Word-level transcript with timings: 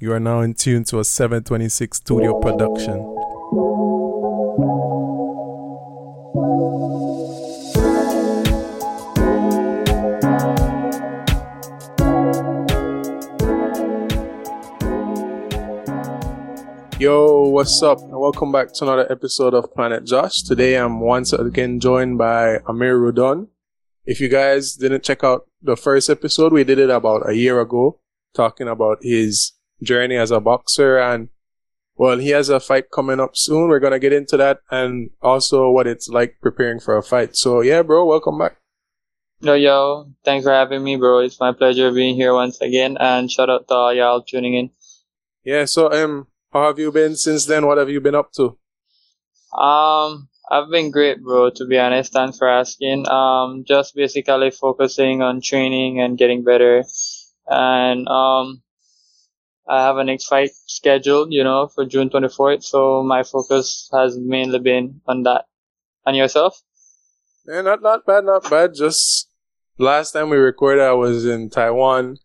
You 0.00 0.12
are 0.12 0.20
now 0.20 0.42
in 0.42 0.54
tune 0.54 0.84
to 0.84 1.00
a 1.00 1.04
726 1.04 1.96
studio 1.96 2.38
production. 2.38 2.98
Yo, 17.00 17.48
what's 17.48 17.82
up? 17.82 17.98
And 17.98 18.12
welcome 18.12 18.52
back 18.52 18.72
to 18.74 18.84
another 18.84 19.10
episode 19.10 19.52
of 19.52 19.74
Planet 19.74 20.04
Josh. 20.04 20.42
Today 20.44 20.76
I'm 20.76 21.00
once 21.00 21.32
again 21.32 21.80
joined 21.80 22.18
by 22.18 22.58
Amir 22.68 22.96
Rudon. 22.96 23.48
If 24.06 24.20
you 24.20 24.28
guys 24.28 24.74
didn't 24.74 25.02
check 25.02 25.24
out 25.24 25.48
the 25.60 25.76
first 25.76 26.08
episode, 26.08 26.52
we 26.52 26.62
did 26.62 26.78
it 26.78 26.88
about 26.88 27.28
a 27.28 27.34
year 27.34 27.60
ago, 27.60 27.98
talking 28.32 28.68
about 28.68 28.98
his 29.02 29.57
journey 29.82 30.16
as 30.16 30.30
a 30.30 30.40
boxer 30.40 30.98
and 30.98 31.28
well, 31.96 32.18
he 32.18 32.28
has 32.30 32.48
a 32.48 32.60
fight 32.60 32.92
coming 32.92 33.18
up 33.18 33.36
soon. 33.36 33.68
We're 33.68 33.80
gonna 33.80 33.98
get 33.98 34.12
into 34.12 34.36
that 34.36 34.60
and 34.70 35.10
also 35.20 35.68
what 35.70 35.88
it's 35.88 36.08
like 36.08 36.36
preparing 36.40 36.78
for 36.78 36.96
a 36.96 37.02
fight. 37.02 37.36
So 37.36 37.60
yeah, 37.60 37.82
bro, 37.82 38.06
welcome 38.06 38.38
back. 38.38 38.58
Yo, 39.40 39.54
yo, 39.54 40.10
thanks 40.24 40.44
for 40.44 40.52
having 40.52 40.82
me, 40.82 40.96
bro. 40.96 41.20
It's 41.20 41.38
my 41.38 41.52
pleasure 41.52 41.92
being 41.92 42.16
here 42.16 42.34
once 42.34 42.60
again, 42.60 42.96
and 42.98 43.30
shout 43.30 43.48
out 43.48 43.68
to 43.68 43.74
all 43.74 43.94
y'all 43.94 44.22
tuning 44.22 44.54
in. 44.54 44.70
Yeah, 45.44 45.64
so 45.64 45.92
um, 45.92 46.26
how 46.52 46.66
have 46.66 46.78
you 46.78 46.90
been 46.90 47.14
since 47.14 47.46
then? 47.46 47.64
What 47.66 47.78
have 47.78 47.88
you 47.88 48.00
been 48.00 48.16
up 48.16 48.32
to? 48.32 48.58
Um, 49.56 50.28
I've 50.50 50.70
been 50.70 50.90
great, 50.90 51.22
bro. 51.22 51.50
To 51.50 51.66
be 51.66 51.78
honest, 51.78 52.12
thanks 52.12 52.36
for 52.36 52.48
asking. 52.48 53.08
Um, 53.08 53.64
just 53.66 53.94
basically 53.94 54.50
focusing 54.50 55.22
on 55.22 55.40
training 55.40 56.00
and 56.00 56.18
getting 56.18 56.42
better, 56.42 56.84
and 57.46 58.08
um, 58.08 58.62
I 59.68 59.82
have 59.84 59.98
a 59.98 60.04
next 60.04 60.26
fight 60.26 60.50
scheduled, 60.66 61.32
you 61.32 61.44
know, 61.44 61.68
for 61.68 61.84
June 61.84 62.08
24th. 62.08 62.64
So 62.64 63.02
my 63.02 63.22
focus 63.22 63.88
has 63.92 64.18
mainly 64.18 64.58
been 64.58 65.00
on 65.06 65.24
that. 65.24 65.44
And 66.06 66.16
yourself? 66.16 66.62
Yeah, 67.46 67.60
not 67.60 67.82
not 67.82 68.06
bad, 68.06 68.24
not 68.24 68.48
bad. 68.48 68.74
Just 68.74 69.28
last 69.76 70.12
time 70.12 70.30
we 70.30 70.38
recorded, 70.38 70.82
I 70.82 70.92
was 70.92 71.26
in 71.26 71.50
Taiwan. 71.50 72.16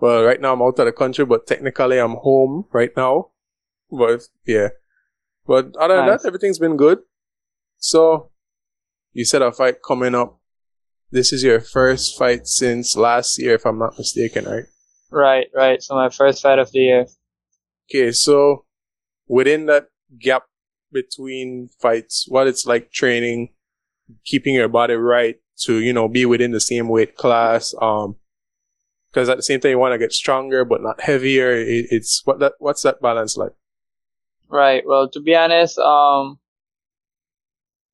Well, 0.00 0.24
right 0.24 0.40
now 0.40 0.52
I'm 0.52 0.62
out 0.62 0.80
of 0.80 0.86
the 0.86 0.92
country, 0.92 1.24
but 1.24 1.46
technically 1.46 1.98
I'm 1.98 2.16
home 2.16 2.64
right 2.72 2.90
now. 2.96 3.30
But 3.88 4.22
yeah, 4.44 4.70
but 5.46 5.76
other 5.76 5.96
than 5.96 6.06
Nice. 6.06 6.22
that, 6.22 6.28
everything's 6.28 6.58
been 6.58 6.76
good. 6.76 7.00
So 7.78 8.30
you 9.12 9.24
said 9.24 9.42
a 9.42 9.52
fight 9.52 9.76
coming 9.86 10.14
up. 10.14 10.40
This 11.10 11.32
is 11.32 11.44
your 11.44 11.60
first 11.60 12.18
fight 12.18 12.46
since 12.48 12.96
last 12.96 13.38
year, 13.38 13.54
if 13.54 13.66
I'm 13.66 13.78
not 13.78 13.98
mistaken, 13.98 14.46
right? 14.46 14.64
Right, 15.12 15.48
right. 15.54 15.82
So 15.82 15.94
my 15.94 16.08
first 16.08 16.42
fight 16.42 16.58
of 16.58 16.72
the 16.72 16.78
year. 16.78 17.06
Okay, 17.90 18.12
so 18.12 18.64
within 19.28 19.66
that 19.66 19.88
gap 20.18 20.44
between 20.90 21.68
fights, 21.80 22.26
what 22.28 22.46
it's 22.46 22.64
like 22.64 22.90
training, 22.92 23.50
keeping 24.24 24.54
your 24.54 24.68
body 24.68 24.94
right 24.94 25.36
to, 25.64 25.78
you 25.78 25.92
know, 25.92 26.08
be 26.08 26.24
within 26.24 26.52
the 26.52 26.60
same 26.60 26.88
weight 26.88 27.16
class, 27.16 27.74
um, 27.80 28.16
because 29.10 29.28
at 29.28 29.36
the 29.36 29.42
same 29.42 29.60
time 29.60 29.72
you 29.72 29.78
want 29.78 29.92
to 29.92 29.98
get 29.98 30.12
stronger 30.12 30.64
but 30.64 30.82
not 30.82 31.00
heavier. 31.00 31.52
It, 31.52 31.86
it's 31.90 32.22
what 32.24 32.38
that 32.40 32.54
what's 32.58 32.82
that 32.82 33.02
balance 33.02 33.36
like? 33.36 33.52
Right. 34.48 34.82
Well, 34.86 35.10
to 35.10 35.20
be 35.20 35.34
honest, 35.34 35.78
um, 35.78 36.38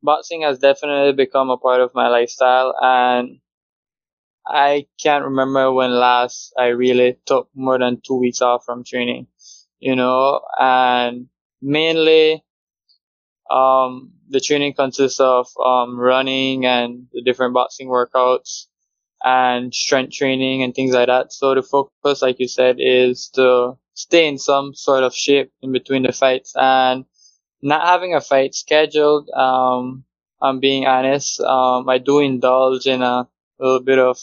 boxing 0.03 0.43
has 0.43 0.59
definitely 0.59 1.13
become 1.13 1.51
a 1.51 1.57
part 1.57 1.81
of 1.81 1.95
my 1.95 2.09
lifestyle, 2.09 2.75
and 2.81 3.41
I 4.49 4.87
can't 5.03 5.25
remember 5.25 5.73
when 5.73 5.91
last 5.93 6.55
I 6.59 6.69
really 6.69 7.19
took 7.27 7.49
more 7.55 7.79
than 7.79 8.01
two 8.07 8.17
weeks 8.19 8.43
off 8.43 8.65
from 8.65 8.85
training. 8.85 9.29
You 9.81 9.97
know, 9.97 10.41
and 10.59 11.29
mainly, 11.63 12.45
um, 13.51 14.13
the 14.29 14.41
training 14.41 14.75
consists 14.75 15.21
of 15.21 15.49
um 15.65 15.99
running 15.99 16.67
and 16.67 17.07
the 17.13 17.23
different 17.23 17.55
boxing 17.55 17.89
workouts 17.89 18.67
and 19.25 19.75
strength 19.75 20.13
training 20.15 20.63
and 20.63 20.75
things 20.75 20.93
like 20.95 21.09
that. 21.09 21.33
So 21.33 21.55
the 21.55 21.63
focus, 21.63 22.23
like 22.23 22.41
you 22.41 22.49
said, 22.49 22.77
is 22.79 23.31
to 23.35 23.75
stay 23.95 24.29
in 24.29 24.39
some 24.39 24.75
sort 24.75 25.05
of 25.05 25.15
shape 25.15 25.53
in 25.63 25.73
between 25.73 26.05
the 26.05 26.13
fights 26.13 26.55
and 26.57 27.05
not 27.63 27.87
having 27.87 28.15
a 28.15 28.21
fight 28.21 28.55
scheduled. 28.55 29.31
Um, 29.31 30.05
I'm 30.43 30.61
being 30.61 30.87
honest. 30.87 31.41
Um, 31.41 31.89
I 31.89 31.99
do 31.99 32.21
indulge 32.21 32.87
in 32.87 33.03
a 33.03 33.29
little 33.59 33.81
bit 33.81 33.99
of 33.99 34.19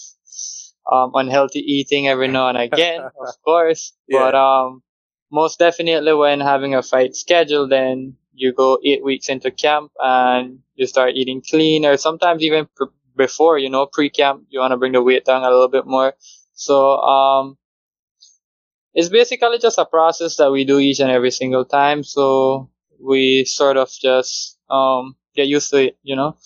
um, 0.91 1.11
unhealthy 1.15 1.59
eating 1.59 2.07
every 2.07 2.27
now 2.27 2.49
and 2.49 2.57
again, 2.57 3.01
of 3.19 3.41
course. 3.43 3.93
Yeah. 4.07 4.19
But 4.19 4.35
um, 4.35 4.83
most 5.31 5.59
definitely 5.59 6.13
when 6.13 6.39
having 6.39 6.75
a 6.75 6.83
fight 6.83 7.15
scheduled, 7.15 7.71
then 7.71 8.15
you 8.33 8.53
go 8.53 8.79
eight 8.85 9.03
weeks 9.03 9.29
into 9.29 9.51
camp 9.51 9.91
and 9.99 10.59
you 10.75 10.85
start 10.85 11.15
eating 11.15 11.41
clean, 11.41 11.85
or 11.85 11.97
sometimes 11.97 12.43
even 12.43 12.67
pr- 12.75 12.93
before, 13.15 13.57
you 13.57 13.69
know, 13.69 13.85
pre-camp, 13.85 14.45
you 14.49 14.59
want 14.59 14.71
to 14.71 14.77
bring 14.77 14.91
the 14.91 15.01
weight 15.01 15.25
down 15.25 15.43
a 15.43 15.49
little 15.49 15.69
bit 15.69 15.85
more. 15.85 16.13
So 16.53 16.97
um, 16.97 17.57
it's 18.93 19.09
basically 19.09 19.59
just 19.59 19.77
a 19.77 19.85
process 19.85 20.37
that 20.37 20.51
we 20.51 20.65
do 20.65 20.79
each 20.79 20.99
and 20.99 21.11
every 21.11 21.31
single 21.31 21.65
time. 21.65 22.03
So 22.03 22.69
we 22.99 23.45
sort 23.45 23.77
of 23.77 23.89
just 23.89 24.57
um 24.69 25.15
get 25.35 25.47
used 25.47 25.69
to 25.71 25.87
it, 25.87 25.97
you 26.01 26.15
know. 26.15 26.37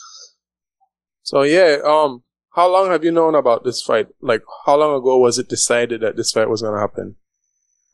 So 1.23 1.43
yeah, 1.43 1.77
um, 1.85 2.23
how 2.59 2.67
long 2.71 2.91
have 2.91 3.03
you 3.05 3.11
known 3.11 3.35
about 3.35 3.63
this 3.63 3.81
fight? 3.81 4.07
Like, 4.21 4.43
how 4.65 4.75
long 4.77 4.93
ago 4.99 5.17
was 5.17 5.39
it 5.39 5.47
decided 5.47 6.01
that 6.01 6.17
this 6.17 6.31
fight 6.31 6.49
was 6.49 6.61
gonna 6.61 6.79
happen? 6.79 7.15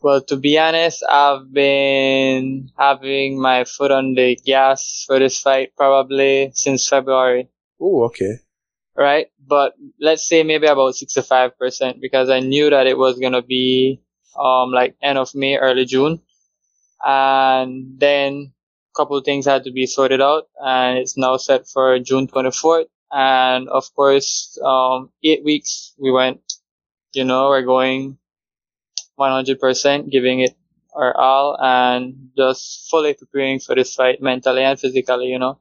Well, 0.01 0.21
to 0.29 0.35
be 0.37 0.57
honest, 0.57 1.03
I've 1.09 1.51
been 1.53 2.69
having 2.77 3.39
my 3.41 3.63
foot 3.65 3.91
on 3.91 4.13
the 4.15 4.35
gas 4.43 5.03
for 5.05 5.19
this 5.19 5.39
fight 5.39 5.69
probably 5.77 6.51
since 6.53 6.89
February, 6.89 7.49
Oh, 7.79 8.03
okay. 8.05 8.33
right? 8.95 9.27
But 9.47 9.73
let's 9.99 10.27
say 10.27 10.41
maybe 10.43 10.67
about 10.67 10.95
65% 10.95 12.01
because 12.01 12.29
I 12.29 12.39
knew 12.39 12.69
that 12.71 12.87
it 12.87 12.97
was 12.97 13.19
gonna 13.19 13.41
be 13.43 14.01
um 14.47 14.71
like 14.71 14.95
end 15.01 15.17
of 15.19 15.29
May, 15.35 15.57
early 15.57 15.85
June. 15.85 16.21
And 17.05 17.99
then 17.99 18.53
a 18.93 18.95
couple 18.97 19.17
of 19.17 19.25
things 19.25 19.45
had 19.45 19.63
to 19.65 19.71
be 19.71 19.85
sorted 19.85 20.21
out 20.21 20.45
and 20.59 20.97
it's 20.97 21.17
now 21.17 21.37
set 21.37 21.67
for 21.67 21.99
June 21.99 22.27
24th. 22.27 22.87
And 23.11 23.69
of 23.69 23.93
course, 23.95 24.57
um, 24.63 25.09
eight 25.23 25.43
weeks 25.43 25.93
we 25.97 26.11
went, 26.11 26.41
you 27.13 27.23
know, 27.23 27.49
we're 27.49 27.61
going 27.61 28.17
100%, 29.19 30.11
giving 30.11 30.41
it 30.41 30.55
our 30.93 31.15
all 31.17 31.57
and 31.61 32.29
just 32.37 32.89
fully 32.89 33.13
preparing 33.13 33.59
for 33.59 33.75
this 33.75 33.95
fight 33.95 34.21
mentally 34.21 34.63
and 34.63 34.79
physically, 34.79 35.27
you 35.27 35.39
know. 35.39 35.59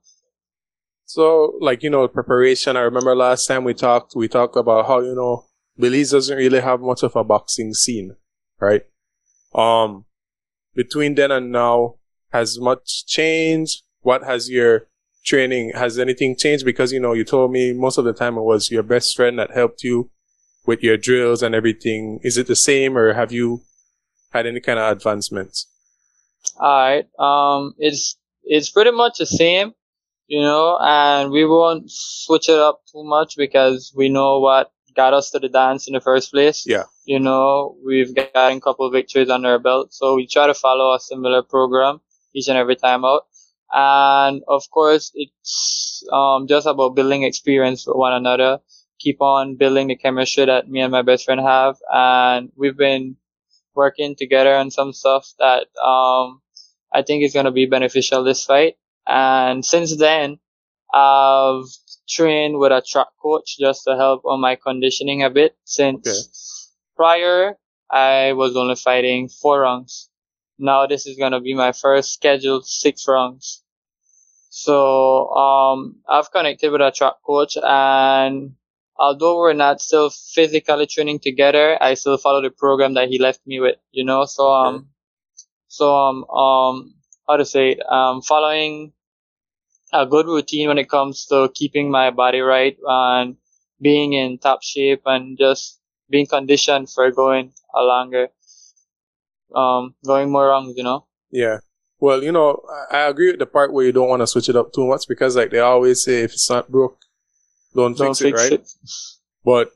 So, 1.06 1.58
like, 1.60 1.82
you 1.82 1.90
know, 1.90 2.08
preparation. 2.08 2.76
I 2.76 2.80
remember 2.80 3.14
last 3.14 3.46
time 3.46 3.64
we 3.64 3.74
talked, 3.74 4.14
we 4.16 4.26
talked 4.26 4.56
about 4.56 4.86
how, 4.86 5.00
you 5.00 5.14
know, 5.14 5.44
Belize 5.76 6.12
doesn't 6.12 6.36
really 6.36 6.60
have 6.60 6.80
much 6.80 7.02
of 7.02 7.14
a 7.16 7.24
boxing 7.24 7.74
scene, 7.74 8.16
right? 8.60 8.82
Um, 9.54 10.06
between 10.74 11.14
then 11.14 11.30
and 11.30 11.52
now, 11.52 11.96
has 12.32 12.58
much 12.58 13.06
changed? 13.06 13.82
What 14.00 14.24
has 14.24 14.50
your 14.50 14.88
training, 15.24 15.72
has 15.74 15.98
anything 15.98 16.36
changed? 16.36 16.64
Because, 16.64 16.92
you 16.92 17.00
know, 17.00 17.12
you 17.12 17.24
told 17.24 17.50
me 17.50 17.72
most 17.72 17.98
of 17.98 18.04
the 18.04 18.12
time 18.12 18.36
it 18.36 18.42
was 18.42 18.70
your 18.70 18.82
best 18.82 19.16
friend 19.16 19.38
that 19.38 19.50
helped 19.52 19.82
you 19.82 20.10
with 20.66 20.82
your 20.82 20.96
drills 20.96 21.42
and 21.42 21.54
everything. 21.54 22.20
Is 22.22 22.36
it 22.38 22.46
the 22.46 22.56
same 22.56 22.96
or 22.96 23.14
have 23.14 23.32
you 23.32 23.62
had 24.30 24.46
any 24.46 24.60
kind 24.60 24.78
of 24.78 24.90
advancements? 24.96 25.66
Alright, 26.60 27.06
um, 27.18 27.74
it's, 27.78 28.16
it's 28.44 28.70
pretty 28.70 28.90
much 28.90 29.18
the 29.18 29.26
same, 29.26 29.72
you 30.26 30.40
know, 30.40 30.78
and 30.80 31.30
we 31.30 31.46
won't 31.46 31.90
switch 31.90 32.48
it 32.48 32.58
up 32.58 32.82
too 32.92 33.02
much 33.04 33.34
because 33.36 33.92
we 33.96 34.08
know 34.08 34.40
what 34.40 34.70
got 34.94 35.14
us 35.14 35.30
to 35.30 35.38
the 35.38 35.48
dance 35.48 35.88
in 35.88 35.94
the 35.94 36.00
first 36.00 36.30
place. 36.30 36.64
Yeah. 36.66 36.84
You 37.04 37.18
know, 37.18 37.76
we've 37.84 38.14
gotten 38.14 38.58
a 38.58 38.60
couple 38.60 38.86
of 38.86 38.92
victories 38.92 39.28
under 39.28 39.48
our 39.50 39.58
belt, 39.58 39.92
so 39.92 40.14
we 40.14 40.26
try 40.26 40.46
to 40.46 40.54
follow 40.54 40.94
a 40.94 41.00
similar 41.00 41.42
program 41.42 42.00
each 42.34 42.48
and 42.48 42.56
every 42.56 42.76
time 42.76 43.04
out. 43.04 43.26
And 43.74 44.42
of 44.48 44.70
course, 44.70 45.12
it's 45.14 46.04
um, 46.12 46.48
just 46.48 46.66
about 46.66 46.96
building 46.96 47.24
experience 47.24 47.86
with 47.86 47.96
one 47.96 48.14
another. 48.14 48.60
Keep 49.00 49.20
on 49.22 49.56
building 49.56 49.88
the 49.88 49.96
chemistry 49.96 50.46
that 50.46 50.70
me 50.70 50.80
and 50.80 50.92
my 50.92 51.02
best 51.02 51.26
friend 51.26 51.40
have, 51.42 51.76
and 51.92 52.52
we've 52.56 52.76
been 52.78 53.16
working 53.74 54.16
together 54.16 54.54
on 54.56 54.70
some 54.70 54.92
stuff 54.92 55.28
that 55.40 55.66
um, 55.84 56.42
I 56.92 57.02
think 57.02 57.24
is 57.24 57.34
going 57.34 57.46
to 57.46 57.52
be 57.52 57.66
beneficial 57.66 58.24
this 58.24 58.44
fight. 58.44 58.76
And 59.06 59.64
since 59.64 59.96
then, 59.96 60.38
I've 60.94 61.66
trained 62.08 62.58
with 62.58 62.72
a 62.72 62.82
track 62.86 63.08
coach 63.20 63.58
just 63.58 63.84
to 63.86 63.96
help 63.96 64.24
on 64.26 64.40
my 64.40 64.56
conditioning 64.56 65.24
a 65.24 65.30
bit. 65.30 65.56
Since 65.64 66.06
Okay. 66.06 66.30
prior, 66.96 67.58
I 67.90 68.34
was 68.34 68.56
only 68.56 68.76
fighting 68.76 69.28
four 69.28 69.62
rounds. 69.62 70.10
Now 70.58 70.86
this 70.86 71.06
is 71.06 71.18
gonna 71.18 71.40
be 71.40 71.54
my 71.54 71.72
first 71.72 72.12
scheduled 72.14 72.66
six 72.66 73.06
rounds. 73.08 73.63
So 74.54 75.30
um, 75.34 75.96
I've 76.08 76.30
connected 76.30 76.70
with 76.70 76.80
a 76.80 76.92
track 76.92 77.14
coach, 77.26 77.56
and 77.60 78.54
although 78.96 79.38
we're 79.38 79.52
not 79.52 79.80
still 79.80 80.10
physically 80.10 80.86
training 80.86 81.18
together, 81.20 81.76
I 81.82 81.94
still 81.94 82.18
follow 82.18 82.40
the 82.40 82.50
program 82.50 82.94
that 82.94 83.08
he 83.08 83.18
left 83.18 83.40
me 83.46 83.58
with, 83.60 83.76
you 83.90 84.04
know. 84.04 84.24
So 84.26 84.52
um, 84.52 84.74
Okay. 84.76 84.86
so 85.68 85.94
um 85.96 86.24
um 86.30 86.94
how 87.28 87.36
to 87.36 87.44
say 87.44 87.72
it, 87.72 87.80
um 87.90 88.22
following 88.22 88.92
a 89.92 90.06
good 90.06 90.26
routine 90.26 90.68
when 90.68 90.78
it 90.78 90.88
comes 90.90 91.26
to 91.26 91.50
keeping 91.54 91.90
my 91.90 92.10
body 92.10 92.40
right 92.40 92.76
and 92.86 93.36
being 93.80 94.12
in 94.12 94.38
top 94.38 94.62
shape 94.62 95.02
and 95.06 95.38
just 95.38 95.80
being 96.10 96.26
conditioned 96.26 96.90
for 96.90 97.10
going 97.10 97.52
a 97.74 97.82
longer 97.82 98.28
um 99.54 99.94
going 100.04 100.30
more 100.30 100.48
rounds, 100.48 100.74
you 100.76 100.82
know. 100.84 101.06
Yeah. 101.30 101.58
Well, 102.04 102.22
you 102.22 102.32
know, 102.32 102.60
I, 102.90 102.98
I 102.98 103.08
agree 103.08 103.30
with 103.30 103.38
the 103.38 103.46
part 103.46 103.72
where 103.72 103.86
you 103.86 103.90
don't 103.90 104.10
want 104.10 104.20
to 104.20 104.26
switch 104.26 104.50
it 104.50 104.56
up 104.56 104.74
too 104.74 104.86
much 104.86 105.08
because, 105.08 105.36
like 105.36 105.50
they 105.50 105.60
always 105.60 106.04
say, 106.04 106.20
if 106.20 106.34
it's 106.34 106.50
not 106.50 106.70
broke, 106.70 106.98
don't, 107.74 107.96
Don't 107.96 108.14
fix, 108.14 108.20
it, 108.20 108.42
right? 108.42 108.52
it. 108.52 108.68
But 109.42 109.70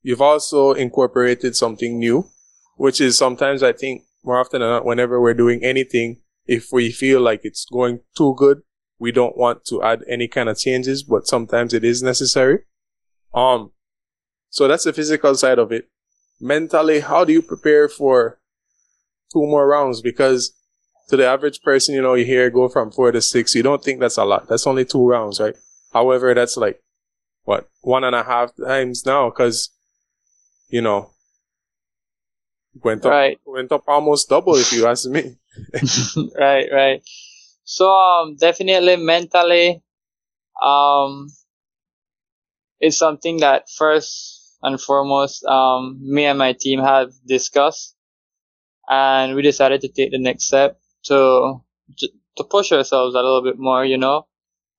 you've 0.00 0.22
also 0.22 0.70
incorporated 0.70 1.56
something 1.56 1.98
new, 1.98 2.30
which 2.76 3.00
is 3.00 3.18
sometimes 3.18 3.64
I 3.64 3.72
think 3.72 4.04
more 4.22 4.38
often 4.38 4.60
than 4.60 4.70
not, 4.70 4.84
whenever 4.84 5.20
we're 5.20 5.34
doing 5.34 5.64
anything, 5.64 6.20
if 6.46 6.68
we 6.70 6.92
feel 6.92 7.20
like 7.20 7.40
it's 7.42 7.64
going 7.64 8.02
too 8.16 8.36
good, 8.38 8.62
we 9.00 9.10
don't 9.10 9.36
want 9.36 9.64
to 9.64 9.82
add 9.82 10.04
any 10.08 10.28
kind 10.28 10.48
of 10.48 10.58
changes, 10.58 11.02
but 11.02 11.26
sometimes 11.26 11.74
it 11.74 11.82
is 11.82 12.04
necessary. 12.04 12.60
Um, 13.34 13.72
so 14.48 14.68
that's 14.68 14.84
the 14.84 14.92
physical 14.92 15.34
side 15.34 15.58
of 15.58 15.72
it. 15.72 15.88
Mentally, 16.40 17.00
how 17.00 17.24
do 17.24 17.32
you 17.32 17.42
prepare 17.42 17.88
for 17.88 18.38
two 19.32 19.42
more 19.42 19.66
rounds? 19.66 20.00
Because 20.00 20.54
to 21.08 21.16
the 21.16 21.26
average 21.26 21.62
person, 21.62 21.94
you 21.94 22.02
know, 22.02 22.14
you 22.14 22.24
hear 22.24 22.50
go 22.50 22.68
from 22.68 22.90
four 22.90 23.12
to 23.12 23.20
six. 23.20 23.54
You 23.54 23.62
don't 23.62 23.82
think 23.82 24.00
that's 24.00 24.18
a 24.18 24.24
lot. 24.24 24.48
That's 24.48 24.66
only 24.66 24.84
two 24.84 25.06
rounds, 25.06 25.40
right? 25.40 25.56
However, 25.92 26.34
that's 26.34 26.56
like 26.56 26.82
what 27.44 27.68
one 27.82 28.04
and 28.04 28.14
a 28.16 28.24
half 28.24 28.52
times 28.56 29.06
now 29.06 29.30
because 29.30 29.70
you 30.68 30.82
know 30.82 31.10
went 32.82 33.04
up 33.06 33.12
Right. 33.12 33.38
went 33.44 33.72
up 33.72 33.84
almost 33.88 34.28
double 34.28 34.54
if 34.56 34.72
you 34.72 34.86
ask 34.86 35.08
me. 35.08 35.36
right, 36.38 36.68
right. 36.72 37.02
So 37.64 37.90
um 37.90 38.36
definitely 38.36 38.96
mentally 38.96 39.82
um 40.62 41.28
it's 42.80 42.98
something 42.98 43.38
that 43.38 43.68
first 43.76 44.56
and 44.62 44.80
foremost 44.80 45.44
um 45.44 45.98
me 46.00 46.24
and 46.24 46.38
my 46.38 46.52
team 46.52 46.80
have 46.80 47.10
discussed 47.26 47.94
and 48.88 49.34
we 49.34 49.42
decided 49.42 49.80
to 49.82 49.88
take 49.88 50.10
the 50.10 50.18
next 50.18 50.44
step 50.44 50.78
to 51.08 51.60
to 52.36 52.44
push 52.44 52.72
ourselves 52.72 53.14
a 53.14 53.18
little 53.18 53.42
bit 53.42 53.58
more, 53.58 53.84
you 53.84 53.98
know. 53.98 54.26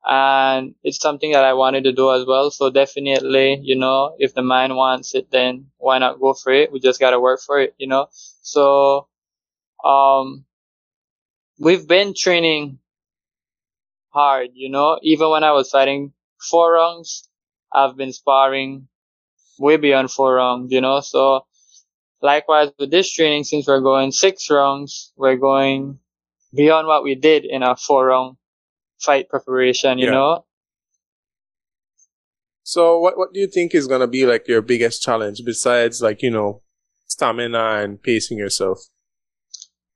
And 0.06 0.76
it's 0.84 1.02
something 1.02 1.34
that 1.34 1.46
I 1.46 1.54
wanted 1.54 1.86
to 1.86 1.94
do 1.94 2.12
as 2.14 2.26
well. 2.26 2.52
So 2.52 2.70
definitely, 2.72 3.60
you 3.64 3.78
know, 3.78 4.16
if 4.20 4.34
the 4.34 4.44
mind 4.44 4.76
wants 4.76 5.16
it, 5.16 5.32
then 5.32 5.68
why 5.78 6.00
not 6.00 6.20
go 6.22 6.34
for 6.34 6.54
it? 6.54 6.72
We 6.72 6.80
just 6.80 7.00
gotta 7.00 7.20
work 7.20 7.42
for 7.46 7.60
it, 7.62 7.76
you 7.78 7.88
know. 7.88 8.08
So 8.42 9.08
um 9.86 10.46
we've 11.60 11.88
been 11.88 12.14
training 12.16 12.80
hard, 14.10 14.50
you 14.54 14.70
know. 14.70 15.00
Even 15.04 15.30
when 15.30 15.44
I 15.44 15.52
was 15.52 15.70
fighting 15.70 16.14
four 16.50 16.74
rounds, 16.74 17.30
I've 17.74 17.98
been 17.98 18.14
sparring 18.14 18.88
way 19.60 19.78
beyond 19.78 20.12
four 20.12 20.36
rounds, 20.36 20.72
you 20.72 20.82
know. 20.82 21.02
So 21.02 21.46
likewise 22.22 22.72
with 22.80 22.92
this 22.92 23.12
training, 23.14 23.44
since 23.46 23.68
we're 23.68 23.82
going 23.82 24.12
six 24.12 24.50
rounds, 24.50 25.14
we're 25.18 25.38
going 25.38 26.00
beyond 26.54 26.88
what 26.88 27.04
we 27.04 27.16
did 27.16 27.46
in 27.46 27.64
our 27.64 27.78
four 27.78 28.08
round 28.08 28.38
fight 29.00 29.30
preparation, 29.30 29.98
you 30.00 30.06
Yeah. 30.06 30.12
know. 30.12 30.46
So 32.64 33.00
what 33.00 33.18
what 33.18 33.34
do 33.34 33.40
you 33.40 33.48
think 33.48 33.74
is 33.74 33.88
gonna 33.88 34.08
be 34.08 34.26
like 34.26 34.48
your 34.48 34.62
biggest 34.62 35.02
challenge 35.02 35.42
besides 35.46 36.02
like 36.02 36.22
you 36.22 36.30
know 36.30 36.62
stamina 37.08 37.82
and 37.82 38.02
pacing 38.02 38.38
yourself? 38.38 38.80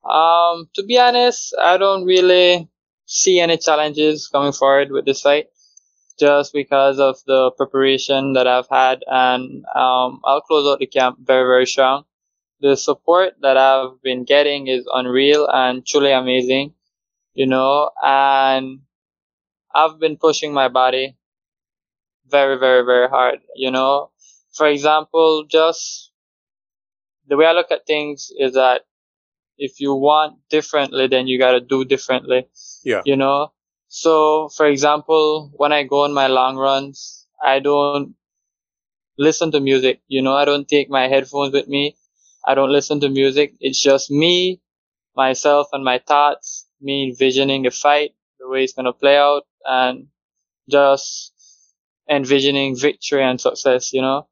Um, 0.04 0.70
to 0.76 0.84
be 0.84 0.98
honest, 1.00 1.56
I 1.62 1.78
don't 1.78 2.06
really 2.06 2.70
see 3.06 3.40
any 3.40 3.58
challenges 3.58 4.28
coming 4.28 4.52
forward 4.52 4.92
with 4.92 5.06
this 5.06 5.22
fight, 5.22 5.48
just 6.20 6.54
because 6.54 7.00
of 7.00 7.18
the 7.26 7.52
preparation 7.52 8.34
that 8.34 8.48
I've 8.48 8.68
had, 8.70 9.04
and 9.08 9.64
um, 9.76 10.22
I'll 10.26 10.42
close 10.42 10.68
out 10.68 10.80
the 10.80 10.88
camp 10.88 11.20
very, 11.22 11.44
very 11.46 11.66
strong. 11.68 12.06
The 12.64 12.78
support 12.78 13.36
that 13.42 13.58
I've 13.58 14.02
been 14.02 14.24
getting 14.24 14.68
is 14.68 14.88
unreal 14.88 15.50
and 15.52 15.86
truly 15.86 16.14
amazing, 16.14 16.74
you 17.34 17.46
know, 17.46 17.92
and 18.02 18.80
I've 19.76 20.00
been 20.00 20.16
pushing 20.16 20.54
my 20.54 20.70
body 20.70 21.18
very, 22.26 22.58
very, 22.58 22.86
very 22.86 23.10
hard, 23.10 23.40
you 23.54 23.70
know. 23.70 24.12
For 24.54 24.68
example, 24.68 25.44
just 25.44 26.12
the 27.28 27.36
way 27.36 27.46
I 27.46 27.52
look 27.52 27.70
at 27.70 27.86
things 27.86 28.32
is 28.40 28.54
that 28.54 28.84
if 29.58 29.82
you 29.82 29.94
want 29.94 30.40
differently, 30.50 31.08
then 31.08 31.28
you 31.28 31.38
gotta 31.38 31.60
do 31.60 31.84
differently. 31.84 32.48
Yeah. 32.86 33.02
You 33.04 33.18
know? 33.18 33.52
So, 33.90 34.48
for 34.56 34.68
example, 34.68 35.52
when 35.56 35.74
I 35.74 35.84
go 35.84 36.06
on 36.06 36.14
my 36.14 36.28
long 36.28 36.56
runs, 36.56 37.28
I 37.44 37.60
don't 37.60 38.16
listen 39.18 39.52
to 39.52 39.60
music. 39.60 40.02
You 40.08 40.22
know, 40.22 40.34
I 40.34 40.46
don't 40.46 40.68
take 40.68 40.90
my 40.90 41.10
headphones 41.10 41.52
with 41.54 41.68
me. 41.68 41.98
I 42.46 42.56
don't 42.56 42.72
listen 42.72 43.00
to 43.02 43.10
music. 43.10 43.54
It's 43.60 43.80
just 43.80 44.12
me, 44.12 44.62
myself, 45.16 45.68
and 45.74 45.84
my 45.84 46.00
thoughts, 46.00 46.68
me 46.82 47.10
envisioning 47.10 47.64
the 47.64 47.72
fight, 47.72 48.12
the 48.40 48.50
way 48.50 48.64
it's 48.64 48.74
gonna 48.74 48.94
play 48.94 49.18
out, 49.18 49.44
and 49.66 50.08
just 50.70 51.32
envisioning 52.10 52.76
victory 52.76 53.24
and 53.24 53.40
success, 53.40 53.94
you 53.94 54.02
know? 54.02 54.28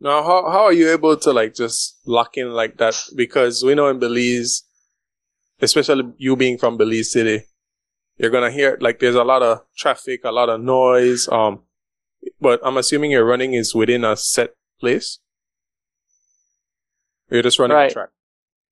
Now, 0.00 0.22
how 0.22 0.50
how 0.50 0.64
are 0.64 0.72
you 0.72 0.90
able 0.90 1.16
to 1.16 1.32
like 1.32 1.54
just 1.54 2.00
lock 2.06 2.36
in 2.36 2.50
like 2.50 2.76
that? 2.78 3.00
Because 3.14 3.62
we 3.62 3.74
know 3.74 3.88
in 3.88 4.00
Belize, 4.00 4.64
especially 5.60 6.12
you 6.16 6.34
being 6.34 6.58
from 6.58 6.76
Belize 6.76 7.12
City, 7.12 7.44
you're 8.16 8.30
gonna 8.30 8.50
hear 8.50 8.76
like 8.80 8.98
there's 8.98 9.14
a 9.14 9.22
lot 9.22 9.42
of 9.42 9.60
traffic, 9.76 10.22
a 10.24 10.32
lot 10.32 10.48
of 10.48 10.60
noise. 10.60 11.28
Um, 11.28 11.62
but 12.40 12.60
I'm 12.64 12.76
assuming 12.78 13.12
your 13.12 13.24
running 13.24 13.54
is 13.54 13.74
within 13.74 14.04
a 14.04 14.16
set 14.16 14.50
place. 14.80 15.20
You're 17.32 17.42
just 17.42 17.58
running 17.58 17.76
Right. 17.76 17.92
track. 17.92 18.10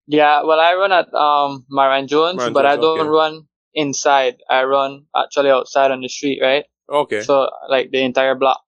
Yeah, 0.06 0.42
well, 0.42 0.58
I 0.58 0.74
run 0.74 0.92
at 0.92 1.12
um 1.14 1.66
Marion 1.70 2.08
Jones, 2.08 2.36
Marion 2.36 2.52
but 2.52 2.66
I 2.66 2.76
don't 2.76 3.00
okay. 3.00 3.08
run 3.08 3.48
inside. 3.74 4.36
I 4.48 4.64
run 4.64 5.06
actually 5.16 5.50
outside 5.50 5.90
on 5.90 6.00
the 6.00 6.08
street, 6.08 6.40
right? 6.42 6.64
Okay. 6.90 7.22
So 7.22 7.48
like 7.68 7.90
the 7.90 8.02
entire 8.02 8.34
block. 8.34 8.60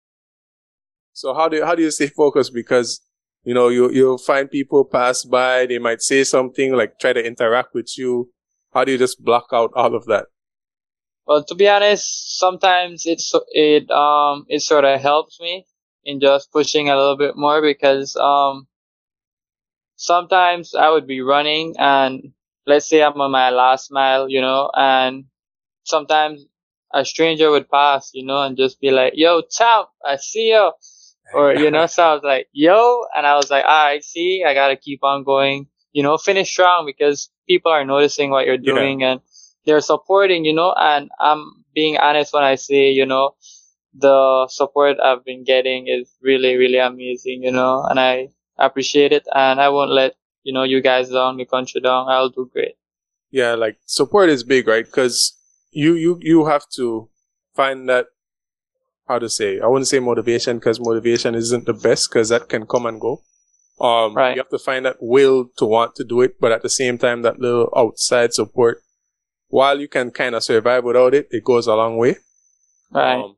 So 1.12 1.34
how 1.34 1.48
do 1.48 1.58
you, 1.58 1.64
how 1.66 1.74
do 1.74 1.82
you 1.82 1.90
stay 1.90 2.06
focused? 2.06 2.54
Because 2.54 3.00
you 3.44 3.54
know 3.54 3.68
you 3.68 3.90
you'll 3.90 4.18
find 4.18 4.50
people 4.50 4.84
pass 4.84 5.24
by, 5.24 5.66
they 5.66 5.78
might 5.78 6.00
say 6.00 6.24
something 6.24 6.72
like 6.74 6.98
try 7.00 7.12
to 7.12 7.24
interact 7.24 7.74
with 7.74 7.98
you. 7.98 8.30
How 8.72 8.84
do 8.84 8.92
you 8.92 8.98
just 8.98 9.22
block 9.22 9.48
out 9.52 9.70
all 9.74 9.94
of 9.94 10.06
that? 10.06 10.26
Well, 11.26 11.44
to 11.44 11.54
be 11.54 11.68
honest, 11.68 12.38
sometimes 12.38 13.02
it's 13.04 13.32
it 13.50 13.90
um 13.90 14.46
it 14.48 14.60
sort 14.62 14.84
of 14.84 15.00
helps 15.00 15.40
me 15.40 15.66
in 16.04 16.20
just 16.20 16.52
pushing 16.52 16.88
a 16.88 16.96
little 16.96 17.16
bit 17.16 17.36
more 17.36 17.60
because 17.60 18.16
um 18.16 18.66
sometimes 20.02 20.74
I 20.74 20.90
would 20.90 21.06
be 21.06 21.20
running 21.22 21.74
and 21.78 22.32
let's 22.66 22.88
say 22.88 23.02
I'm 23.02 23.20
on 23.20 23.30
my 23.30 23.50
last 23.50 23.90
mile, 23.92 24.28
you 24.28 24.40
know, 24.40 24.70
and 24.74 25.24
sometimes 25.84 26.44
a 26.92 27.04
stranger 27.04 27.50
would 27.50 27.70
pass, 27.70 28.10
you 28.14 28.24
know, 28.26 28.42
and 28.42 28.56
just 28.56 28.80
be 28.80 28.90
like, 28.90 29.12
"Yo, 29.16 29.42
champ, 29.42 29.88
I 30.04 30.16
see 30.16 30.50
you," 30.50 30.72
or 31.34 31.54
you 31.54 31.70
know, 31.70 31.86
so 31.86 32.02
I 32.02 32.14
was 32.14 32.22
like, 32.24 32.48
"Yo," 32.52 33.04
and 33.16 33.26
I 33.26 33.36
was 33.36 33.50
like, 33.50 33.64
ah, 33.66 33.78
"All 33.80 33.86
right, 33.86 34.04
see, 34.04 34.44
I 34.46 34.54
gotta 34.54 34.76
keep 34.76 35.04
on 35.04 35.24
going, 35.24 35.68
you 35.92 36.02
know, 36.02 36.18
finish 36.18 36.50
strong 36.50 36.84
because 36.86 37.30
people 37.48 37.72
are 37.72 37.84
noticing 37.84 38.30
what 38.30 38.44
you're 38.46 38.60
Yeah. 38.60 38.74
doing 38.74 39.02
and 39.02 39.20
they're 39.64 39.80
supporting, 39.80 40.44
you 40.44 40.52
know, 40.54 40.74
and 40.76 41.10
I'm 41.20 41.64
being 41.74 41.96
honest 41.98 42.34
when 42.34 42.44
I 42.44 42.56
say, 42.56 42.90
you 42.90 43.06
know, 43.06 43.36
the 43.94 44.48
support 44.48 44.98
I've 45.00 45.24
been 45.24 45.44
getting 45.44 45.86
is 45.88 46.10
really, 46.20 46.56
really 46.56 46.78
amazing, 46.78 47.42
you 47.44 47.52
know, 47.52 47.84
and 47.88 47.98
I 48.00 48.28
appreciate 48.58 49.12
it 49.12 49.26
and 49.34 49.60
I 49.60 49.68
won't 49.68 49.90
let, 49.90 50.14
you 50.42 50.52
know, 50.52 50.62
you 50.64 50.80
guys 50.82 51.08
down, 51.10 51.36
the 51.36 51.44
country 51.46 51.80
down. 51.80 52.08
I'll 52.08 52.28
do 52.30 52.48
great. 52.52 52.76
yeah, 53.30 53.54
like 53.54 53.78
support 53.86 54.28
is 54.28 54.44
big, 54.44 54.68
right? 54.68 54.84
Because 54.84 55.36
you 55.70 55.94
you 55.94 56.18
you 56.20 56.44
have 56.46 56.68
to 56.76 57.08
find 57.56 57.88
that 57.88 58.06
how 59.08 59.18
to 59.18 59.28
say. 59.28 59.58
I 59.60 59.66
wouldn't 59.66 59.88
say 59.88 60.00
motivation 60.00 60.58
because 60.58 60.78
motivation 60.80 61.34
isn't 61.34 61.64
the 61.66 61.72
best 61.72 62.10
because 62.10 62.28
that 62.28 62.48
can 62.48 62.66
come 62.66 62.86
and 62.86 63.00
go. 63.00 63.22
Um, 63.80 64.14
Right. 64.14 64.36
you 64.36 64.40
have 64.42 64.50
to 64.50 64.58
find 64.58 64.84
that 64.86 64.98
will 65.00 65.46
to 65.56 65.64
want 65.64 65.94
to 65.96 66.04
do 66.04 66.20
it, 66.20 66.36
but 66.40 66.52
at 66.52 66.62
the 66.62 66.68
same 66.70 66.98
time, 66.98 67.22
that 67.22 67.38
little 67.40 67.72
outside 67.76 68.32
support. 68.34 68.82
While 69.48 69.80
you 69.80 69.88
can 69.88 70.10
kind 70.12 70.34
of 70.34 70.44
survive 70.44 70.84
without 70.84 71.14
it, 71.14 71.28
it 71.30 71.42
goes 71.44 71.66
a 71.66 71.74
long 71.74 71.96
way. 71.96 72.16
Right. 72.90 73.16
Um, 73.16 73.36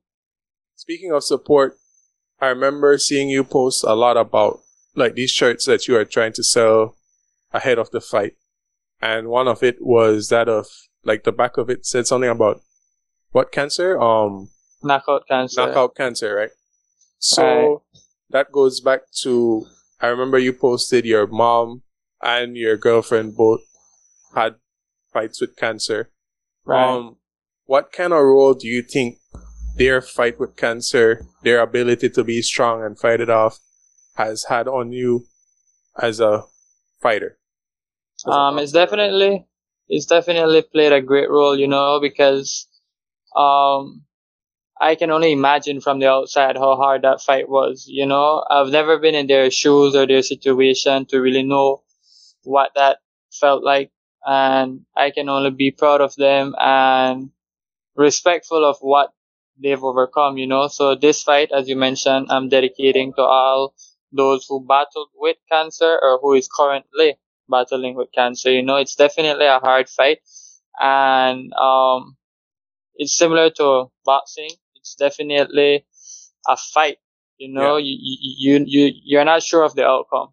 speaking 0.75 1.12
of 1.12 1.25
support, 1.25 1.76
I 2.40 2.49
remember 2.49 2.99
seeing 2.99 3.30
you 3.30 3.42
post 3.44 3.85
a 3.85 3.94
lot 3.94 4.16
about 4.16 4.61
like 4.95 5.15
these 5.15 5.31
shirts 5.31 5.67
that 5.67 5.87
you 5.89 5.97
are 5.97 6.05
trying 6.05 6.33
to 6.35 6.43
sell 6.45 6.97
ahead 7.53 7.79
of 7.79 7.91
the 7.91 8.01
fight. 8.01 8.35
And 9.01 9.29
one 9.29 9.49
of 9.49 9.63
it 9.63 9.77
was 9.81 10.29
that 10.29 10.49
of 10.49 10.67
like 11.05 11.25
the 11.25 11.33
back 11.33 11.57
of 11.57 11.69
it 11.69 11.85
said 11.87 12.07
something 12.07 12.31
about 12.31 12.61
what 13.33 13.53
cancer? 13.53 14.01
Um, 14.01 14.49
Knockout 14.83 15.27
cancer. 15.29 15.67
knockout 15.67 15.95
cancer, 15.97 16.35
right? 16.35 16.51
So 17.19 17.43
Right. 17.43 17.79
that 18.31 18.53
goes 18.53 18.81
back 18.81 19.01
to 19.23 19.67
I 20.01 20.09
remember 20.09 20.39
you 20.39 20.53
posted 20.53 21.05
your 21.05 21.27
mom 21.27 21.83
and 22.23 22.57
your 22.57 22.77
girlfriend 22.77 23.37
both 23.37 23.61
had 24.35 24.57
fights 25.13 25.41
with 25.41 25.57
cancer. 25.57 26.11
Right. 26.65 26.83
Um, 26.85 27.17
what 27.67 27.93
kind 27.93 28.13
of 28.13 28.21
role 28.23 28.55
do 28.55 28.69
you 28.69 28.83
think 28.83 29.19
their 29.77 30.01
fight 30.03 30.39
with 30.39 30.57
cancer, 30.57 31.27
their 31.43 31.61
ability 31.61 32.11
to 32.11 32.25
be 32.25 32.43
strong 32.43 32.83
and 32.85 32.99
fight 32.99 33.21
it 33.21 33.31
off, 33.31 33.59
has 34.14 34.44
had 34.44 34.68
on 34.68 34.92
you 34.92 35.26
as 36.00 36.21
a 36.21 36.44
fighter? 37.00 37.38
As 38.26 38.26
a 38.26 38.30
um, 38.30 38.59
it's 38.59 38.73
definitely 38.73 39.47
it's 39.88 40.06
definitely 40.06 40.62
played 40.62 40.92
a 40.92 41.02
great 41.02 41.30
role, 41.30 41.59
you 41.59 41.68
know, 41.68 42.00
because 42.00 42.66
um, 43.37 44.02
I 44.80 44.94
can 44.94 45.11
only 45.11 45.33
imagine 45.33 45.80
from 45.80 46.00
the 46.00 46.09
outside 46.09 46.56
how 46.56 46.76
hard 46.76 47.02
that 47.02 47.21
fight 47.21 47.49
was. 47.49 47.87
You 47.87 48.06
know, 48.06 48.44
I've 48.50 48.71
never 48.71 48.99
been 48.99 49.14
in 49.14 49.26
their 49.26 49.50
shoes 49.50 49.94
or 49.94 50.06
their 50.06 50.23
situation 50.23 51.06
to 51.06 51.21
really 51.21 51.42
know 51.42 51.83
what 52.42 52.71
that 52.75 52.99
felt 53.33 53.62
like, 53.62 53.90
and 54.25 54.80
I 54.97 55.11
can 55.11 55.28
only 55.28 55.50
be 55.50 55.71
proud 55.71 56.00
of 56.00 56.14
them 56.16 56.54
and 56.59 57.30
respectful 57.97 58.64
of 58.64 58.78
what 58.80 59.12
they've 59.62 59.83
overcome. 59.83 60.38
You 60.38 60.47
know, 60.47 60.68
so 60.68 60.94
this 60.94 61.23
fight, 61.23 61.50
as 61.52 61.68
you 61.68 61.76
mentioned, 61.76 62.28
I'm 62.30 62.49
dedicating 62.49 63.12
to 63.14 63.23
all 63.23 63.75
those 64.14 64.47
who 64.49 64.64
battled 64.66 65.11
with 65.14 65.37
cancer 65.50 65.99
or 66.02 66.18
who 66.21 66.35
is 66.35 66.49
currently 66.49 67.16
battling 67.49 67.94
with 67.97 68.12
cancer. 68.12 68.50
You 68.50 68.62
know, 68.62 68.76
it's 68.76 68.94
definitely 68.97 69.47
a 69.47 69.59
hard 69.61 69.88
fight, 69.88 70.21
and 70.80 71.52
um, 71.54 72.16
it's 72.97 73.16
similar 73.16 73.50
to 73.50 73.87
boxing. 74.04 74.50
It's 74.76 74.94
definitely 74.97 75.87
a 76.49 76.56
fight. 76.56 76.99
You 77.38 77.52
know, 77.52 77.76
you, 77.76 77.97
you 78.00 78.59
you 78.59 78.64
you 78.66 78.92
you're 79.04 79.25
not 79.25 79.42
sure 79.42 79.64
of 79.64 79.75
the 79.75 79.85
outcome, 79.87 80.28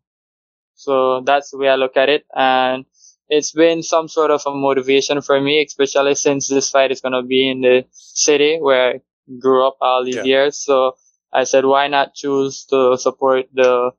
so 0.75 1.21
that's 1.21 1.51
the 1.51 1.57
way 1.57 1.69
I 1.69 1.75
look 1.75 1.97
at 1.97 2.09
it, 2.09 2.25
and 2.35 2.85
it's 3.29 3.51
been 3.51 3.83
some 3.83 4.07
sort 4.07 4.31
of 4.31 4.43
a 4.45 4.51
motivation 4.53 5.21
for 5.21 5.39
me, 5.41 5.63
especially 5.63 6.15
since 6.15 6.47
this 6.47 6.69
fight 6.71 6.91
is 6.91 7.01
gonna 7.01 7.23
be 7.23 7.49
in 7.49 7.61
the 7.61 7.85
city 7.91 8.59
where 8.59 8.95
I 8.95 9.01
grew 9.39 9.67
up 9.67 9.77
all 9.81 10.03
these 10.05 10.17
Yeah. 10.17 10.23
years. 10.23 10.57
So 10.57 10.95
I 11.33 11.43
said, 11.45 11.65
why 11.65 11.87
not 11.87 12.13
choose 12.15 12.65
to 12.65 12.97
support 12.97 13.47
the 13.53 13.91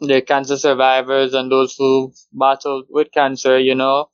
the 0.00 0.22
cancer 0.22 0.56
survivors 0.56 1.34
and 1.34 1.50
those 1.50 1.74
who 1.76 2.12
battled 2.32 2.86
with 2.88 3.10
cancer, 3.12 3.58
you 3.58 3.74
know, 3.74 4.10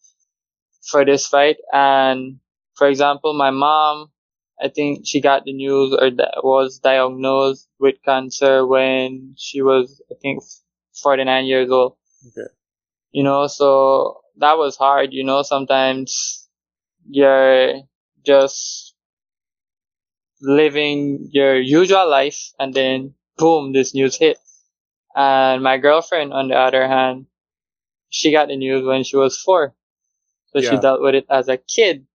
for 0.91 1.05
this 1.05 1.27
fight. 1.27 1.57
And 1.73 2.41
for 2.77 2.89
example, 2.89 3.35
my 3.35 3.51
mom, 3.51 4.11
I 4.63 4.69
think 4.69 5.03
she 5.07 5.21
got 5.21 5.45
the 5.45 5.53
news 5.53 5.95
or 5.95 6.11
was 6.43 6.79
diagnosed 6.79 7.69
with 7.79 7.97
cancer 8.05 8.67
when 8.67 9.35
she 9.37 9.63
was, 9.63 10.03
I 10.11 10.15
think, 10.23 10.43
49 11.03 11.45
years 11.47 11.71
old. 11.71 11.97
Okay. 12.29 12.49
You 13.13 13.23
know, 13.25 13.47
so 13.47 14.21
that 14.39 14.59
was 14.59 14.77
hard, 14.77 15.13
you 15.13 15.25
know, 15.25 15.43
sometimes 15.43 16.49
you're 17.09 17.83
just 18.25 18.84
living 20.45 21.29
your 21.33 21.61
usual 21.61 22.09
life 22.09 22.53
and 22.59 22.73
then 22.75 23.15
boom, 23.37 23.73
this 23.73 23.95
news 23.95 24.17
hit. 24.17 24.39
And 25.17 25.63
my 25.63 25.79
girlfriend, 25.79 26.33
on 26.33 26.49
the 26.49 26.57
other 26.57 26.87
hand, 26.87 27.27
she 28.11 28.33
got 28.33 28.49
the 28.49 28.57
news 28.57 28.85
when 28.85 29.05
she 29.05 29.17
was 29.17 29.39
four. 29.39 29.75
So 30.53 30.61
she 30.61 30.77
dealt 30.77 31.01
with 31.01 31.15
it 31.17 31.27
as 31.29 31.49
a 31.49 31.57
kid. 31.57 32.07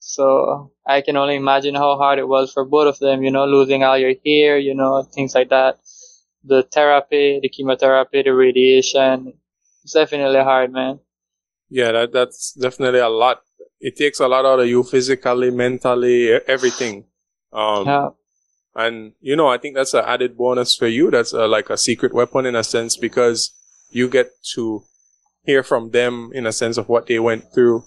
So 0.00 0.72
I 0.86 1.00
can 1.00 1.16
only 1.16 1.36
imagine 1.36 1.74
how 1.74 1.96
hard 1.96 2.18
it 2.18 2.28
was 2.28 2.52
for 2.52 2.64
both 2.64 2.86
of 2.86 2.98
them, 2.98 3.22
you 3.22 3.30
know, 3.30 3.46
losing 3.46 3.82
all 3.82 3.98
your 3.98 4.14
hair, 4.24 4.58
you 4.58 4.74
know, 4.74 5.02
things 5.02 5.34
like 5.34 5.48
that. 5.50 5.78
The 6.44 6.62
therapy, 6.62 7.40
the 7.42 7.48
chemotherapy, 7.48 8.22
the 8.22 8.34
radiation. 8.34 9.34
It's 9.84 9.92
definitely 9.94 10.40
hard, 10.40 10.72
man. 10.72 11.00
Yeah, 11.68 11.92
that 11.92 12.12
that's 12.12 12.52
definitely 12.52 13.00
a 13.00 13.08
lot. 13.08 13.42
It 13.80 13.96
takes 13.96 14.20
a 14.20 14.28
lot 14.28 14.44
out 14.44 14.60
of 14.60 14.68
you 14.68 14.82
physically, 14.82 15.50
mentally, 15.50 16.32
everything. 16.46 17.04
Um, 17.52 17.86
Yeah. 17.86 18.08
and 18.74 19.12
you 19.20 19.36
know, 19.36 19.48
I 19.48 19.58
think 19.58 19.74
that's 19.74 19.94
an 19.94 20.04
added 20.06 20.36
bonus 20.36 20.74
for 20.76 20.86
you. 20.86 21.10
That's 21.10 21.32
uh 21.34 21.48
like 21.48 21.70
a 21.70 21.76
secret 21.76 22.12
weapon 22.14 22.46
in 22.46 22.54
a 22.56 22.62
sense 22.64 22.96
because 22.96 23.52
you 23.90 24.08
get 24.08 24.30
to 24.54 24.82
hear 25.44 25.62
from 25.62 25.90
them 25.90 26.30
in 26.34 26.46
a 26.46 26.52
sense 26.52 26.76
of 26.76 26.88
what 26.88 27.06
they 27.06 27.18
went 27.18 27.44
through. 27.54 27.84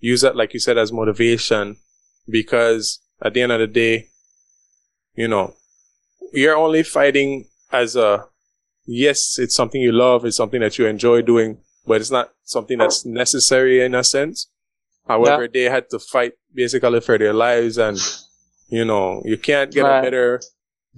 Use 0.00 0.20
that, 0.22 0.36
like 0.36 0.52
you 0.52 0.60
said, 0.60 0.76
as 0.76 0.92
motivation 0.92 1.76
because 2.28 3.00
at 3.22 3.34
the 3.34 3.42
end 3.42 3.52
of 3.52 3.60
the 3.60 3.66
day, 3.68 4.08
you 5.14 5.28
know, 5.28 5.54
you're 6.32 6.56
only 6.56 6.82
fighting 6.82 7.44
as 7.72 7.94
a, 7.94 8.26
yes, 8.86 9.38
it's 9.38 9.54
something 9.54 9.80
you 9.80 9.92
love. 9.92 10.24
It's 10.24 10.36
something 10.36 10.60
that 10.60 10.76
you 10.78 10.86
enjoy 10.86 11.22
doing, 11.22 11.58
but 11.86 12.00
it's 12.00 12.10
not 12.10 12.30
something 12.42 12.78
that's 12.78 13.06
necessary 13.06 13.82
in 13.84 13.94
a 13.94 14.02
sense. 14.02 14.50
However, 15.06 15.46
they 15.48 15.64
had 15.64 15.88
to 15.90 15.98
fight 16.00 16.32
basically 16.52 17.00
for 17.00 17.16
their 17.16 17.32
lives 17.32 17.78
and, 17.78 17.98
you 18.74 18.84
know, 18.84 19.22
you 19.24 19.36
can't 19.38 19.70
get 19.72 19.82
Right. 19.82 19.98
a 19.98 20.02
better 20.02 20.40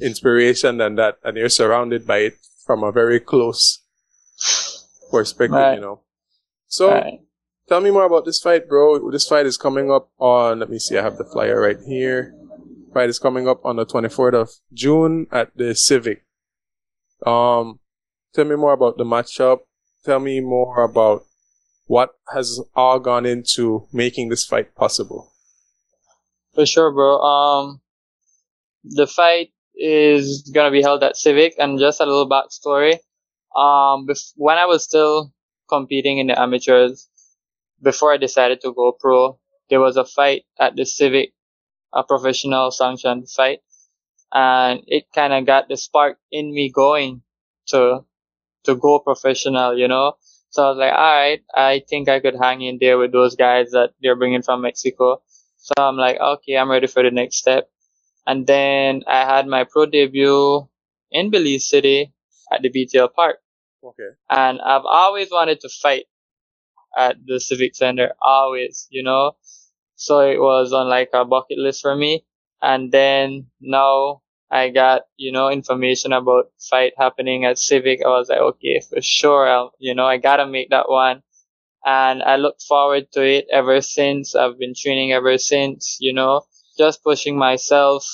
inspiration 0.00 0.78
than 0.78 0.96
that. 0.96 1.18
And 1.24 1.36
you're 1.36 1.48
surrounded 1.48 2.06
by 2.06 2.18
it 2.18 2.34
from 2.64 2.82
a 2.82 2.92
very 2.92 3.20
close 3.20 3.82
perspective, 5.10 5.54
Right. 5.54 5.74
you 5.74 5.80
know. 5.80 6.00
So 6.68 6.90
Right. 6.90 7.20
tell 7.68 7.80
me 7.80 7.90
more 7.90 8.04
about 8.04 8.24
this 8.24 8.40
fight, 8.40 8.68
bro. 8.68 9.10
This 9.10 9.28
fight 9.28 9.46
is 9.46 9.56
coming 9.56 9.90
up 9.90 10.10
on, 10.18 10.60
let 10.60 10.70
me 10.70 10.78
see, 10.78 10.96
I 10.98 11.02
have 11.02 11.18
the 11.18 11.24
flyer 11.24 11.60
right 11.60 11.78
here. 11.86 12.34
Fight 12.92 13.08
is 13.08 13.18
coming 13.18 13.46
up 13.46 13.60
on 13.64 13.76
the 13.76 13.84
24th 13.86 14.34
of 14.34 14.50
June 14.72 15.26
at 15.30 15.56
the 15.56 15.74
Civic. 15.74 16.24
Um, 17.24 17.80
tell 18.34 18.44
me 18.44 18.56
more 18.56 18.72
about 18.72 18.96
the 18.96 19.04
matchup. 19.04 19.60
Tell 20.04 20.18
me 20.20 20.40
more 20.40 20.82
about 20.84 21.24
what 21.86 22.10
has 22.32 22.60
all 22.74 22.98
gone 23.00 23.26
into 23.26 23.86
making 23.92 24.28
this 24.28 24.44
fight 24.44 24.74
possible. 24.74 25.32
For 26.56 26.66
sure, 26.66 26.90
bro. 26.90 27.20
Um, 27.20 27.80
the 28.84 29.06
fight 29.06 29.52
is 29.74 30.50
gonna 30.54 30.70
be 30.70 30.82
held 30.82 31.02
at 31.02 31.16
Civic, 31.16 31.54
and 31.58 31.78
just 31.78 32.00
a 32.00 32.06
little 32.06 32.28
backstory. 32.28 32.94
Um, 33.54 34.06
bef- 34.06 34.32
when 34.36 34.58
I 34.58 34.66
was 34.66 34.84
still 34.84 35.32
competing 35.68 36.18
in 36.18 36.28
the 36.28 36.40
amateurs, 36.40 37.08
before 37.82 38.12
I 38.12 38.18
decided 38.18 38.60
to 38.62 38.72
go 38.74 38.92
pro, 38.92 39.38
there 39.70 39.80
was 39.80 39.96
a 39.96 40.04
fight 40.04 40.44
at 40.60 40.76
the 40.76 40.86
Civic, 40.86 41.34
a 41.92 42.04
professional 42.04 42.70
sanctioned 42.72 43.30
fight, 43.30 43.60
and 44.32 44.82
it 44.86 45.06
kind 45.14 45.32
of 45.34 45.46
got 45.46 45.68
the 45.68 45.76
spark 45.76 46.18
in 46.32 46.52
me 46.52 46.70
going 46.70 47.22
to 47.68 48.04
to 48.64 48.76
go 48.76 49.00
professional, 49.00 49.76
you 49.78 49.88
know. 49.88 50.14
So 50.50 50.64
I 50.64 50.68
was 50.70 50.78
like, 50.78 50.92
all 50.92 51.16
right, 51.16 51.42
I 51.54 51.82
think 51.88 52.08
I 52.08 52.20
could 52.20 52.36
hang 52.36 52.62
in 52.62 52.78
there 52.80 52.98
with 52.98 53.12
those 53.12 53.36
guys 53.36 53.72
that 53.72 53.92
they're 54.02 54.16
bringing 54.16 54.42
from 54.42 54.62
Mexico. 54.62 55.22
So 55.66 55.74
I'm 55.82 55.96
like, 55.96 56.18
okay, 56.20 56.56
I'm 56.56 56.70
ready 56.70 56.86
for 56.86 57.02
the 57.02 57.10
next 57.10 57.38
step. 57.38 57.68
And 58.26 58.46
then 58.46 59.02
I 59.08 59.24
had 59.24 59.48
my 59.48 59.64
pro 59.64 59.86
debut 59.86 60.68
in 61.10 61.30
Belize 61.30 61.68
City 61.68 62.12
at 62.52 62.62
the 62.62 62.70
BTL 62.70 63.12
Park. 63.14 63.38
Okay. 63.82 64.10
And 64.30 64.60
I've 64.60 64.86
always 64.86 65.28
wanted 65.30 65.60
to 65.62 65.68
fight 65.68 66.06
at 66.96 67.16
the 67.26 67.40
Civic 67.40 67.74
Center, 67.76 68.14
always, 68.22 68.86
you 68.90 69.02
know. 69.02 69.36
So 69.96 70.20
it 70.20 70.40
was 70.40 70.72
on 70.72 70.88
like 70.88 71.10
a 71.12 71.24
bucket 71.24 71.58
list 71.58 71.82
for 71.82 71.96
me. 71.96 72.24
And 72.62 72.92
then 72.92 73.48
now 73.60 74.22
I 74.50 74.70
got, 74.70 75.02
you 75.16 75.32
know, 75.32 75.50
information 75.50 76.12
about 76.12 76.52
fight 76.60 76.94
happening 76.98 77.44
at 77.44 77.58
Civic. 77.58 78.00
I 78.04 78.08
was 78.08 78.28
like, 78.28 78.38
okay, 78.40 78.80
for 78.88 79.00
sure, 79.02 79.48
I'll, 79.48 79.72
you 79.78 79.94
know, 79.94 80.06
I 80.06 80.18
gotta 80.18 80.46
make 80.46 80.70
that 80.70 80.88
one. 80.88 81.22
And 81.86 82.22
I 82.22 82.36
look 82.36 82.56
forward 82.68 83.12
to 83.14 83.22
it 83.24 83.46
ever 83.52 83.80
since. 83.82 84.34
I've 84.36 84.58
been 84.58 84.74
training 84.76 85.12
ever 85.12 85.38
since, 85.38 85.98
you 86.00 86.12
know, 86.14 86.42
just 86.78 87.04
pushing 87.04 87.38
myself 87.38 88.06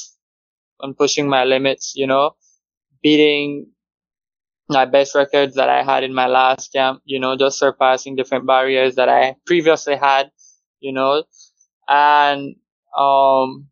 and 0.80 0.96
pushing 0.96 1.28
my 1.28 1.44
limits, 1.44 1.94
you 1.96 2.06
know, 2.06 2.36
beating 3.02 3.72
my 4.68 4.84
best 4.84 5.14
records 5.14 5.56
that 5.56 5.68
I 5.68 5.82
had 5.82 6.04
in 6.04 6.14
my 6.14 6.26
last 6.26 6.72
camp, 6.72 7.02
you 7.04 7.20
know, 7.20 7.36
just 7.36 7.58
surpassing 7.58 8.16
different 8.16 8.46
barriers 8.46 8.94
that 8.96 9.08
I 9.08 9.36
previously 9.46 9.96
had, 9.96 10.30
you 10.80 10.92
know, 10.92 11.24
and, 11.88 12.56
um, 12.96 13.68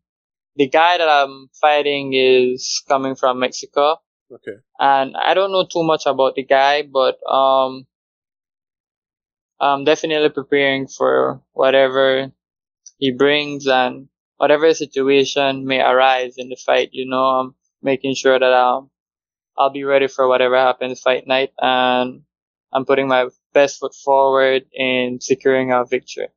the 0.55 0.69
guy 0.69 0.97
that 0.97 1.09
I'm 1.09 1.49
fighting 1.61 2.13
is 2.15 2.83
coming 2.87 3.15
from 3.15 3.39
Mexico 3.39 3.97
Okay. 4.31 4.57
and 4.79 5.15
I 5.17 5.33
don't 5.33 5.51
know 5.51 5.65
too 5.65 5.83
much 5.83 6.05
about 6.07 6.35
the 6.35 6.43
guy, 6.45 6.83
but, 6.83 7.19
um, 7.31 7.87
I'm 9.61 9.83
definitely 9.83 10.29
preparing 10.29 10.87
for 10.87 11.39
whatever 11.53 12.31
he 12.97 13.11
brings 13.11 13.67
and 13.67 14.07
whatever 14.37 14.73
situation 14.73 15.65
may 15.65 15.79
arise 15.79 16.33
in 16.37 16.49
the 16.49 16.55
fight, 16.55 16.89
you 16.91 17.07
know, 17.07 17.23
I'm 17.23 17.55
making 17.83 18.15
sure 18.15 18.39
that, 18.39 18.53
um, 18.53 18.89
I'll 19.57 19.69
be 19.69 19.83
ready 19.83 20.07
for 20.07 20.27
whatever 20.27 20.55
happens 20.55 20.99
fight 20.99 21.27
night 21.27 21.51
and 21.59 22.23
I'm 22.73 22.85
putting 22.85 23.07
my 23.07 23.27
best 23.53 23.79
foot 23.79 23.93
forward 23.93 24.63
in 24.73 25.19
securing 25.21 25.71
our 25.71 25.85
victory. 25.85 26.29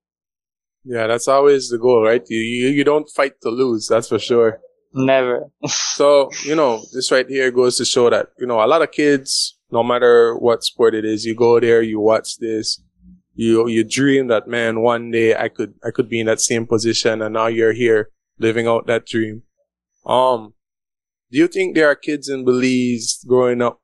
Yeah, 0.84 1.06
that's 1.06 1.28
always 1.28 1.70
the 1.70 1.78
goal, 1.78 2.04
right? 2.04 2.22
You, 2.28 2.38
you, 2.38 2.68
you 2.68 2.84
don't 2.84 3.08
fight 3.08 3.40
to 3.40 3.48
lose, 3.48 3.88
that's 3.88 4.08
for 4.08 4.18
sure. 4.18 4.60
Never. 4.92 5.50
so, 5.66 6.28
you 6.44 6.54
know, 6.54 6.82
this 6.92 7.10
right 7.10 7.26
here 7.26 7.50
goes 7.50 7.78
to 7.78 7.86
show 7.86 8.10
that, 8.10 8.28
you 8.38 8.46
know, 8.46 8.62
a 8.62 8.68
lot 8.68 8.82
of 8.82 8.92
kids, 8.92 9.56
no 9.70 9.82
matter 9.82 10.36
what 10.36 10.62
sport 10.62 10.94
it 10.94 11.06
is, 11.06 11.24
you 11.24 11.34
go 11.34 11.58
there, 11.58 11.80
you 11.80 12.00
watch 12.00 12.36
this, 12.38 12.82
you, 13.34 13.68
you 13.68 13.84
dream 13.84 14.28
that, 14.28 14.48
man, 14.48 14.80
one 14.80 15.10
day 15.10 15.34
I 15.36 15.48
could, 15.48 15.74
I 15.84 15.90
could 15.90 16.08
be 16.08 16.20
in 16.20 16.26
that 16.26 16.40
same 16.40 16.66
position 16.66 17.22
and 17.22 17.34
now 17.34 17.46
you're 17.46 17.72
here 17.72 18.10
living 18.38 18.66
out 18.66 18.86
that 18.86 19.06
dream. 19.06 19.42
Um, 20.06 20.54
do 21.30 21.38
you 21.38 21.48
think 21.48 21.74
there 21.74 21.88
are 21.88 21.96
kids 21.96 22.28
in 22.28 22.44
Belize 22.44 23.24
growing 23.26 23.62
up 23.62 23.80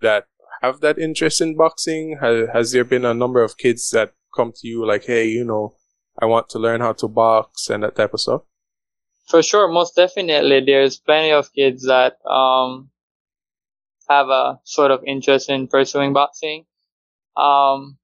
that 0.00 0.26
have 0.60 0.80
that 0.80 0.98
interest 0.98 1.40
in 1.40 1.56
boxing? 1.56 2.18
Has, 2.20 2.48
has 2.52 2.72
there 2.72 2.84
been 2.84 3.04
a 3.04 3.14
number 3.14 3.42
of 3.42 3.58
kids 3.58 3.90
that 3.90 4.12
come 4.34 4.52
to 4.52 4.68
you 4.68 4.86
like, 4.86 5.04
hey, 5.04 5.26
you 5.26 5.44
know, 5.44 5.74
I 6.20 6.26
want 6.26 6.48
to 6.50 6.58
learn 6.58 6.80
how 6.80 6.92
to 6.92 7.08
box 7.08 7.70
and 7.70 7.82
that 7.82 7.96
type 7.96 8.14
of 8.14 8.20
stuff? 8.20 8.42
For 9.28 9.42
sure, 9.42 9.68
most 9.68 9.96
definitely. 9.96 10.64
There's 10.64 10.98
plenty 10.98 11.32
of 11.32 11.52
kids 11.52 11.86
that 11.86 12.18
um, 12.28 12.90
have 14.08 14.28
a 14.28 14.60
sort 14.64 14.90
of 14.90 15.02
interest 15.06 15.48
in 15.48 15.68
pursuing 15.68 16.12
boxing. 16.12 16.66
Um, 17.36 17.98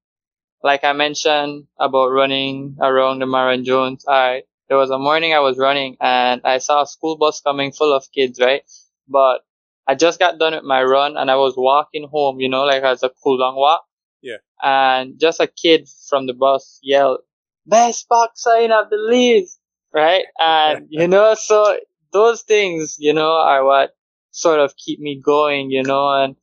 like 0.63 0.83
I 0.83 0.93
mentioned 0.93 1.67
about 1.79 2.09
running 2.09 2.77
around 2.81 3.19
the 3.19 3.25
Marion 3.25 3.63
Jones, 3.63 4.05
I 4.07 4.43
there 4.67 4.77
was 4.77 4.91
a 4.91 4.99
morning 4.99 5.33
I 5.33 5.39
was 5.39 5.57
running 5.57 5.97
and 5.99 6.41
I 6.43 6.59
saw 6.59 6.83
a 6.83 6.87
school 6.87 7.17
bus 7.17 7.41
coming 7.41 7.71
full 7.71 7.93
of 7.93 8.05
kids, 8.13 8.39
right? 8.39 8.61
But 9.07 9.41
I 9.87 9.95
just 9.95 10.19
got 10.19 10.37
done 10.37 10.53
with 10.53 10.63
my 10.63 10.83
run 10.83 11.17
and 11.17 11.31
I 11.31 11.35
was 11.37 11.55
walking 11.57 12.07
home, 12.07 12.39
you 12.39 12.49
know, 12.49 12.63
like 12.65 12.83
as 12.83 13.01
a 13.01 13.09
cool 13.23 13.39
down 13.39 13.55
walk. 13.55 13.85
Yeah. 14.21 14.37
And 14.61 15.19
just 15.19 15.39
a 15.39 15.47
kid 15.47 15.87
from 16.09 16.27
the 16.27 16.33
bus 16.33 16.79
yelled, 16.83 17.21
best 17.65 18.07
boxer 18.07 18.57
in 18.57 18.71
I 18.71 18.83
believe 18.87 19.47
right? 19.93 20.25
And, 20.39 20.87
you 20.89 21.07
know, 21.07 21.35
so 21.35 21.77
those 22.13 22.41
things, 22.41 22.97
you 22.99 23.13
know, 23.13 23.31
are 23.31 23.63
what 23.63 23.95
sort 24.31 24.59
of 24.59 24.75
keep 24.75 24.99
me 24.99 25.21
going, 25.23 25.71
you 25.71 25.83
know, 25.83 26.09
and, 26.13 26.35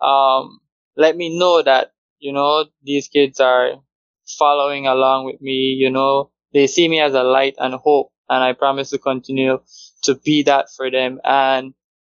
um, 0.00 0.60
let 0.96 1.16
me 1.16 1.38
know 1.38 1.62
that, 1.62 1.92
you 2.20 2.32
know, 2.32 2.66
these 2.82 3.08
kids 3.08 3.40
are 3.40 3.72
following 4.38 4.86
along 4.86 5.24
with 5.26 5.40
me, 5.40 5.76
you 5.78 5.90
know, 5.90 6.30
they 6.52 6.66
see 6.66 6.88
me 6.88 7.00
as 7.00 7.14
a 7.14 7.22
light 7.22 7.54
and 7.58 7.74
hope, 7.74 8.10
and 8.28 8.42
I 8.42 8.52
promise 8.52 8.90
to 8.90 8.98
continue 8.98 9.60
to 10.04 10.14
be 10.16 10.42
that 10.44 10.68
for 10.76 10.90
them. 10.90 11.20
And 11.24 11.74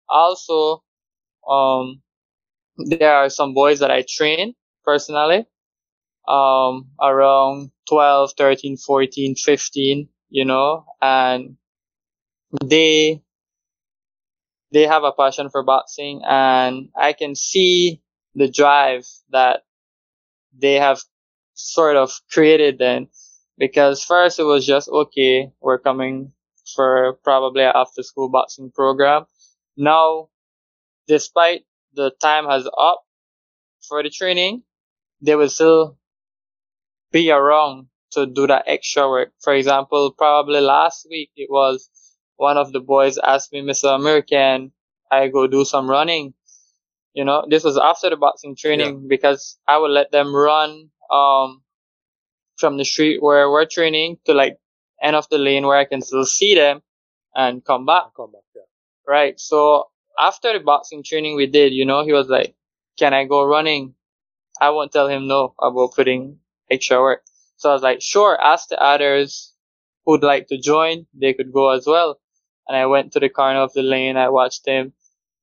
also, 0.08 0.82
um, 1.48 2.02
there 2.78 3.14
are 3.14 3.30
some 3.30 3.54
boys 3.54 3.80
that 3.80 3.90
I 3.90 4.04
train 4.08 4.54
personally, 4.84 5.46
um, 6.28 6.90
around 7.00 7.70
12, 7.88 8.32
13, 8.36 8.76
14, 8.76 9.34
15, 9.36 10.08
you 10.30 10.44
know, 10.44 10.86
and 11.00 11.56
they 12.64 13.22
they 14.72 14.86
have 14.86 15.04
a 15.04 15.12
passion 15.12 15.50
for 15.50 15.62
boxing 15.62 16.22
and 16.26 16.88
I 16.96 17.12
can 17.12 17.34
see 17.34 18.00
the 18.34 18.48
drive 18.48 19.06
that 19.30 19.62
they 20.56 20.74
have 20.74 21.00
sort 21.54 21.96
of 21.96 22.12
created 22.30 22.78
then 22.78 23.08
because 23.58 24.04
first 24.04 24.38
it 24.38 24.44
was 24.44 24.66
just 24.66 24.88
okay, 24.88 25.50
we're 25.60 25.78
coming 25.78 26.32
for 26.74 27.18
probably 27.24 27.62
after 27.62 28.02
school 28.02 28.28
boxing 28.28 28.70
program. 28.70 29.24
Now, 29.76 30.28
despite 31.08 31.64
the 31.94 32.12
time 32.20 32.46
has 32.46 32.68
up 32.78 33.04
for 33.88 34.02
the 34.02 34.10
training, 34.10 34.62
they 35.20 35.34
will 35.36 35.48
still 35.48 35.98
be 37.10 37.30
around 37.30 37.88
to 38.12 38.26
do 38.26 38.46
that 38.46 38.64
extra 38.66 39.08
work. 39.08 39.32
For 39.40 39.54
example, 39.54 40.12
probably 40.16 40.60
last 40.60 41.06
week 41.10 41.30
it 41.36 41.48
was 41.50 41.88
one 42.36 42.56
of 42.56 42.72
the 42.72 42.80
boys 42.80 43.18
asked 43.18 43.52
me, 43.52 43.62
Mr. 43.62 43.94
American, 43.94 44.72
I 45.10 45.28
go 45.28 45.46
do 45.46 45.64
some 45.64 45.88
running. 45.88 46.34
You 47.14 47.24
know, 47.24 47.44
this 47.48 47.64
was 47.64 47.76
after 47.76 48.10
the 48.10 48.16
boxing 48.16 48.56
training 48.56 48.94
yeah. 49.02 49.06
because 49.08 49.58
I 49.68 49.78
would 49.78 49.90
let 49.90 50.10
them 50.12 50.34
run, 50.34 50.88
um, 51.10 51.62
from 52.56 52.76
the 52.76 52.84
street 52.84 53.22
where 53.22 53.50
we're 53.50 53.66
training 53.66 54.18
to 54.26 54.34
like 54.34 54.56
end 55.02 55.16
of 55.16 55.28
the 55.28 55.38
lane 55.38 55.66
where 55.66 55.76
I 55.76 55.84
can 55.84 56.00
still 56.00 56.24
see 56.24 56.54
them 56.54 56.80
and 57.34 57.64
come 57.64 57.84
back. 57.86 58.14
Come 58.16 58.32
back, 58.32 58.42
yeah. 58.54 58.62
Right. 59.06 59.38
So 59.38 59.88
after 60.18 60.52
the 60.52 60.60
boxing 60.60 61.02
training 61.02 61.36
we 61.36 61.46
did, 61.46 61.72
you 61.72 61.84
know, 61.84 62.04
he 62.04 62.12
was 62.12 62.28
like, 62.28 62.54
can 62.98 63.12
I 63.12 63.24
go 63.24 63.44
running? 63.44 63.94
I 64.60 64.70
won't 64.70 64.92
tell 64.92 65.08
him 65.08 65.26
no 65.26 65.54
about 65.60 65.94
putting 65.94 66.38
extra 66.70 67.00
work. 67.00 67.22
So 67.56 67.70
I 67.70 67.72
was 67.72 67.82
like, 67.82 68.00
sure, 68.00 68.38
ask 68.40 68.68
the 68.68 68.80
others 68.80 69.52
who'd 70.04 70.22
like 70.22 70.48
to 70.48 70.58
join. 70.58 71.06
They 71.14 71.32
could 71.32 71.52
go 71.52 71.70
as 71.70 71.86
well. 71.86 72.20
And 72.68 72.76
I 72.76 72.86
went 72.86 73.12
to 73.12 73.20
the 73.20 73.28
corner 73.28 73.60
of 73.60 73.72
the 73.72 73.82
lane. 73.82 74.16
I 74.16 74.28
watched 74.28 74.66
him 74.66 74.92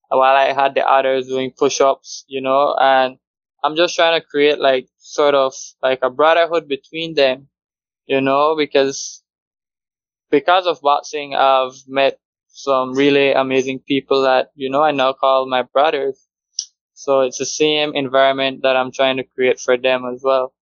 while 0.10 0.36
I 0.36 0.54
had 0.54 0.76
the 0.76 0.88
others 0.88 1.28
doing 1.28 1.52
push-ups, 1.58 2.26
you 2.28 2.42
know, 2.42 2.76
and 2.80 3.18
I'm 3.64 3.76
just 3.76 3.96
trying 3.96 4.20
to 4.20 4.26
create 4.26 4.60
like 4.60 4.88
sort 4.98 5.36
of 5.36 5.54
like 5.82 6.00
a 6.02 6.10
brotherhood 6.10 6.68
between 6.68 7.16
them, 7.16 7.48
you 8.06 8.22
know, 8.22 8.56
because 8.58 9.24
because 10.32 10.66
of 10.66 10.82
boxing, 10.82 11.36
I've 11.36 11.84
met 11.88 12.20
some 12.48 12.94
really 12.94 13.32
amazing 13.32 13.80
people 13.88 14.24
that, 14.24 14.52
you 14.56 14.70
know, 14.70 14.84
I 14.84 14.92
now 14.92 15.14
call 15.14 15.48
my 15.50 15.64
brothers. 15.64 16.28
So 16.94 17.22
it's 17.22 17.38
the 17.38 17.46
same 17.46 17.94
environment 17.96 18.62
that 18.64 18.76
I'm 18.76 18.92
trying 18.92 19.18
to 19.18 19.24
create 19.24 19.60
for 19.60 19.78
them 19.78 20.04
as 20.06 20.22
well 20.24 20.54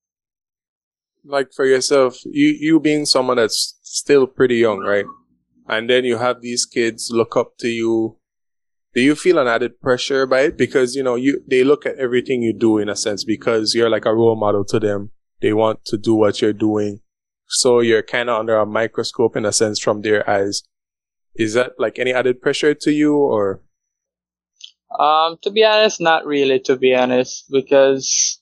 like 1.27 1.53
for 1.53 1.65
yourself, 1.65 2.19
you 2.25 2.55
you 2.59 2.79
being 2.79 3.05
someone 3.05 3.37
that's 3.37 3.77
still 3.83 4.25
pretty 4.25 4.55
young, 4.55 4.79
right? 4.79 5.05
And 5.67 5.89
then 5.89 6.05
you 6.05 6.17
have 6.17 6.41
these 6.41 6.65
kids 6.65 7.09
look 7.11 7.35
up 7.35 7.57
to 7.59 7.67
you. 7.67 8.17
Do 8.93 9.01
you 9.01 9.15
feel 9.15 9.37
an 9.37 9.47
added 9.47 9.79
pressure 9.81 10.25
by 10.25 10.41
it? 10.41 10.57
Because, 10.57 10.95
you 10.95 11.03
know, 11.03 11.15
you, 11.15 11.43
they 11.47 11.63
look 11.63 11.85
at 11.85 11.97
everything 11.97 12.41
you 12.41 12.53
do 12.57 12.77
in 12.77 12.89
a 12.89 12.95
sense 12.95 13.23
because 13.23 13.75
you're 13.75 13.89
like 13.89 14.05
a 14.05 14.13
role 14.13 14.35
model 14.35 14.65
to 14.65 14.79
them. 14.79 15.11
They 15.41 15.53
want 15.53 15.85
to 15.85 15.97
do 15.97 16.15
what 16.15 16.41
you're 16.41 16.53
doing. 16.53 17.01
So 17.47 17.79
you're 17.79 18.03
kind 18.03 18.29
of 18.29 18.39
under 18.39 18.57
a 18.57 18.65
microscope 18.65 19.35
in 19.35 19.45
a 19.45 19.53
sense 19.53 19.79
from 19.79 20.01
their 20.01 20.27
eyes. 20.29 20.63
Is 21.35 21.53
that 21.53 21.73
like 21.77 21.99
any 21.99 22.13
added 22.13 22.41
pressure 22.41 22.73
to 22.73 22.91
you 22.91 23.15
or? 23.15 23.61
Um, 24.97 25.37
to 25.43 25.51
be 25.51 25.63
honest, 25.63 26.01
not 26.01 26.25
really, 26.25 26.59
to 26.61 26.75
be 26.75 26.95
honest, 26.95 27.45
because 27.51 28.39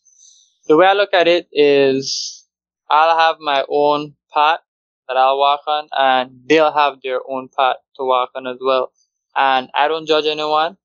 the 0.68 0.78
way 0.78 0.86
I 0.86 0.94
look 0.94 1.14
at 1.14 1.28
it 1.28 1.48
is 1.52 2.46
I'll 2.90 3.18
have 3.18 3.38
my 3.40 3.66
own 3.68 4.16
path 4.34 4.60
that 5.08 5.18
I'll 5.18 5.38
walk 5.38 5.62
on 5.68 5.88
and 5.92 6.42
they'll 6.46 6.72
have 6.72 7.02
their 7.04 7.20
own 7.28 7.50
path 7.56 7.78
to 7.98 8.06
walk 8.06 8.30
on 8.36 8.48
as 8.48 8.58
well. 8.62 8.92
And 9.36 9.70
I 9.74 9.88
don't 9.88 10.08
judge 10.08 10.26
anyone. 10.26 10.78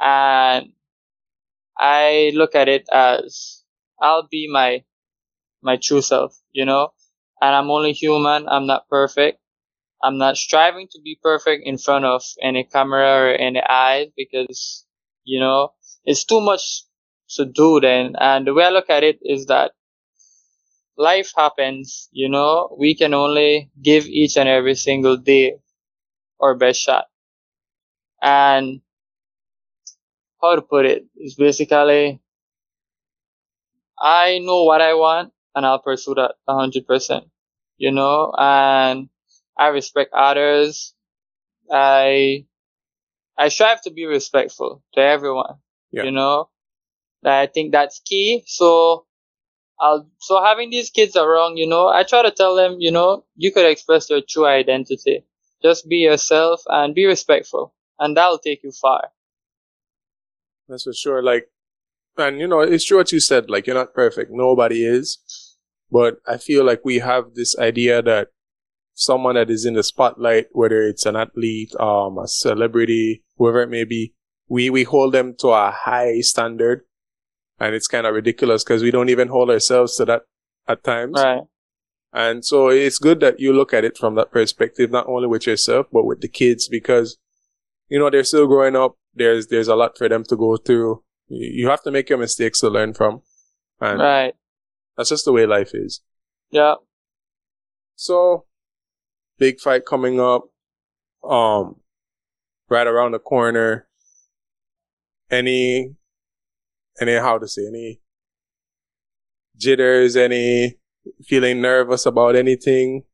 And 0.00 0.72
I 1.78 2.32
look 2.34 2.54
at 2.54 2.68
it 2.68 2.88
as 2.92 3.64
I'll 4.00 4.26
be 4.28 4.48
my, 4.50 4.84
my 5.62 5.76
true 5.76 6.02
self, 6.02 6.38
you 6.52 6.64
know, 6.66 6.92
and 7.40 7.54
I'm 7.54 7.70
only 7.70 7.92
human. 7.92 8.48
I'm 8.48 8.66
not 8.66 8.88
perfect. 8.88 9.40
I'm 10.02 10.18
not 10.18 10.36
striving 10.36 10.88
to 10.92 11.00
be 11.02 11.18
perfect 11.22 11.66
in 11.66 11.78
front 11.78 12.04
of 12.04 12.22
any 12.42 12.64
camera 12.64 13.30
or 13.30 13.32
any 13.34 13.62
eyes 13.62 14.08
because, 14.16 14.86
you 15.24 15.40
know, 15.40 15.74
it's 16.04 16.24
too 16.24 16.40
much 16.40 16.84
to 17.30 17.44
do 17.46 17.80
then. 17.80 18.16
And 18.20 18.46
the 18.46 18.54
way 18.54 18.64
I 18.64 18.70
look 18.70 18.90
at 18.90 19.04
it 19.04 19.18
is 19.22 19.46
that 19.46 19.72
life 20.98 21.32
happens, 21.34 22.08
you 22.12 22.28
know, 22.28 22.76
we 22.78 22.94
can 22.94 23.14
only 23.14 23.70
give 23.80 24.06
each 24.06 24.36
and 24.36 24.48
every 24.48 24.74
single 24.74 25.16
day 25.16 25.54
our 26.40 26.54
best 26.56 26.80
shot. 26.82 27.06
And 28.22 28.80
how 30.42 30.54
to 30.56 30.62
put 30.62 30.86
it 30.86 31.06
is 31.16 31.34
basically, 31.34 32.20
I 33.98 34.38
know 34.38 34.64
what 34.64 34.80
I 34.80 34.94
want 34.94 35.32
and 35.54 35.66
I'll 35.66 35.80
pursue 35.80 36.14
that 36.14 36.36
a 36.46 36.54
hundred 36.54 36.86
percent, 36.86 37.24
you 37.76 37.90
know, 37.90 38.32
and 38.36 39.08
I 39.56 39.68
respect 39.68 40.12
others. 40.14 40.94
I, 41.70 42.46
I 43.36 43.48
strive 43.48 43.82
to 43.82 43.90
be 43.90 44.04
respectful 44.06 44.82
to 44.94 45.00
everyone, 45.00 45.56
yeah. 45.92 46.04
you 46.04 46.10
know, 46.12 46.50
I 47.24 47.46
think 47.46 47.72
that's 47.72 48.00
key. 48.00 48.44
So 48.46 49.06
I'll, 49.80 50.08
so 50.18 50.42
having 50.42 50.70
these 50.70 50.90
kids 50.90 51.16
around, 51.16 51.56
you 51.56 51.66
know, 51.66 51.88
I 51.88 52.02
try 52.04 52.22
to 52.22 52.30
tell 52.30 52.54
them, 52.56 52.76
you 52.78 52.90
know, 52.90 53.24
you 53.36 53.52
could 53.52 53.66
express 53.66 54.10
your 54.10 54.20
true 54.28 54.46
identity. 54.46 55.24
Just 55.62 55.88
be 55.88 55.96
yourself 55.96 56.62
and 56.68 56.94
be 56.94 57.06
respectful, 57.06 57.74
and 57.98 58.16
that'll 58.16 58.38
take 58.38 58.62
you 58.62 58.72
far. 58.72 59.10
That's 60.68 60.84
for 60.84 60.92
sure. 60.92 61.22
Like, 61.22 61.48
and 62.16 62.38
you 62.38 62.46
know, 62.46 62.60
it's 62.60 62.84
true 62.84 62.98
what 62.98 63.12
you 63.12 63.20
said. 63.20 63.48
Like, 63.48 63.66
you're 63.66 63.76
not 63.76 63.94
perfect. 63.94 64.30
Nobody 64.32 64.84
is. 64.84 65.18
But 65.90 66.18
I 66.26 66.36
feel 66.36 66.64
like 66.64 66.84
we 66.84 66.98
have 66.98 67.34
this 67.34 67.58
idea 67.58 68.02
that 68.02 68.28
someone 68.94 69.36
that 69.36 69.48
is 69.48 69.64
in 69.64 69.74
the 69.74 69.82
spotlight, 69.82 70.46
whether 70.52 70.82
it's 70.82 71.06
an 71.06 71.16
athlete, 71.16 71.74
um, 71.80 72.18
a 72.18 72.28
celebrity, 72.28 73.22
whoever 73.36 73.62
it 73.62 73.70
may 73.70 73.84
be, 73.84 74.14
we, 74.48 74.68
we 74.68 74.84
hold 74.84 75.14
them 75.14 75.34
to 75.38 75.48
a 75.48 75.70
high 75.70 76.20
standard 76.20 76.82
and 77.60 77.74
it's 77.74 77.88
kind 77.88 78.06
of 78.06 78.14
ridiculous 78.14 78.64
because 78.64 78.82
we 78.82 78.90
don't 78.90 79.08
even 79.08 79.28
hold 79.28 79.50
ourselves 79.50 79.96
to 79.96 80.04
that 80.06 80.22
at 80.66 80.84
times. 80.84 81.14
Right. 81.16 81.42
And 82.12 82.44
so 82.44 82.68
it's 82.68 82.98
good 82.98 83.20
that 83.20 83.40
you 83.40 83.52
look 83.52 83.74
at 83.74 83.84
it 83.84 83.98
from 83.98 84.14
that 84.14 84.30
perspective, 84.30 84.90
not 84.90 85.06
only 85.06 85.28
with 85.28 85.46
yourself, 85.46 85.86
but 85.92 86.04
with 86.04 86.20
the 86.20 86.28
kids, 86.28 86.68
because 86.68 87.18
you 87.88 87.98
know, 87.98 88.10
they're 88.10 88.24
still 88.24 88.46
growing 88.46 88.76
up. 88.76 88.96
There's, 89.14 89.48
there's 89.48 89.68
a 89.68 89.76
lot 89.76 89.96
for 89.96 90.08
them 90.08 90.24
to 90.24 90.36
go 90.36 90.56
through. 90.56 91.02
You 91.28 91.68
have 91.68 91.82
to 91.82 91.90
make 91.90 92.08
your 92.08 92.18
mistakes 92.18 92.60
to 92.60 92.70
learn 92.70 92.94
from. 92.94 93.22
And 93.80 94.00
right. 94.00 94.34
that's 94.96 95.10
just 95.10 95.24
the 95.24 95.32
way 95.32 95.46
life 95.46 95.70
is. 95.74 96.00
Yeah. 96.50 96.74
So, 97.96 98.46
big 99.38 99.60
fight 99.60 99.84
coming 99.86 100.20
up. 100.20 100.50
Um, 101.28 101.76
right 102.68 102.86
around 102.86 103.12
the 103.12 103.18
corner. 103.18 103.88
Any, 105.30 105.94
any, 107.00 107.14
how 107.14 107.38
to 107.38 107.46
say, 107.46 107.66
any 107.66 108.00
jitters, 109.56 110.16
any 110.16 110.78
feeling 111.24 111.60
nervous 111.60 112.06
about 112.06 112.36
anything? 112.36 113.04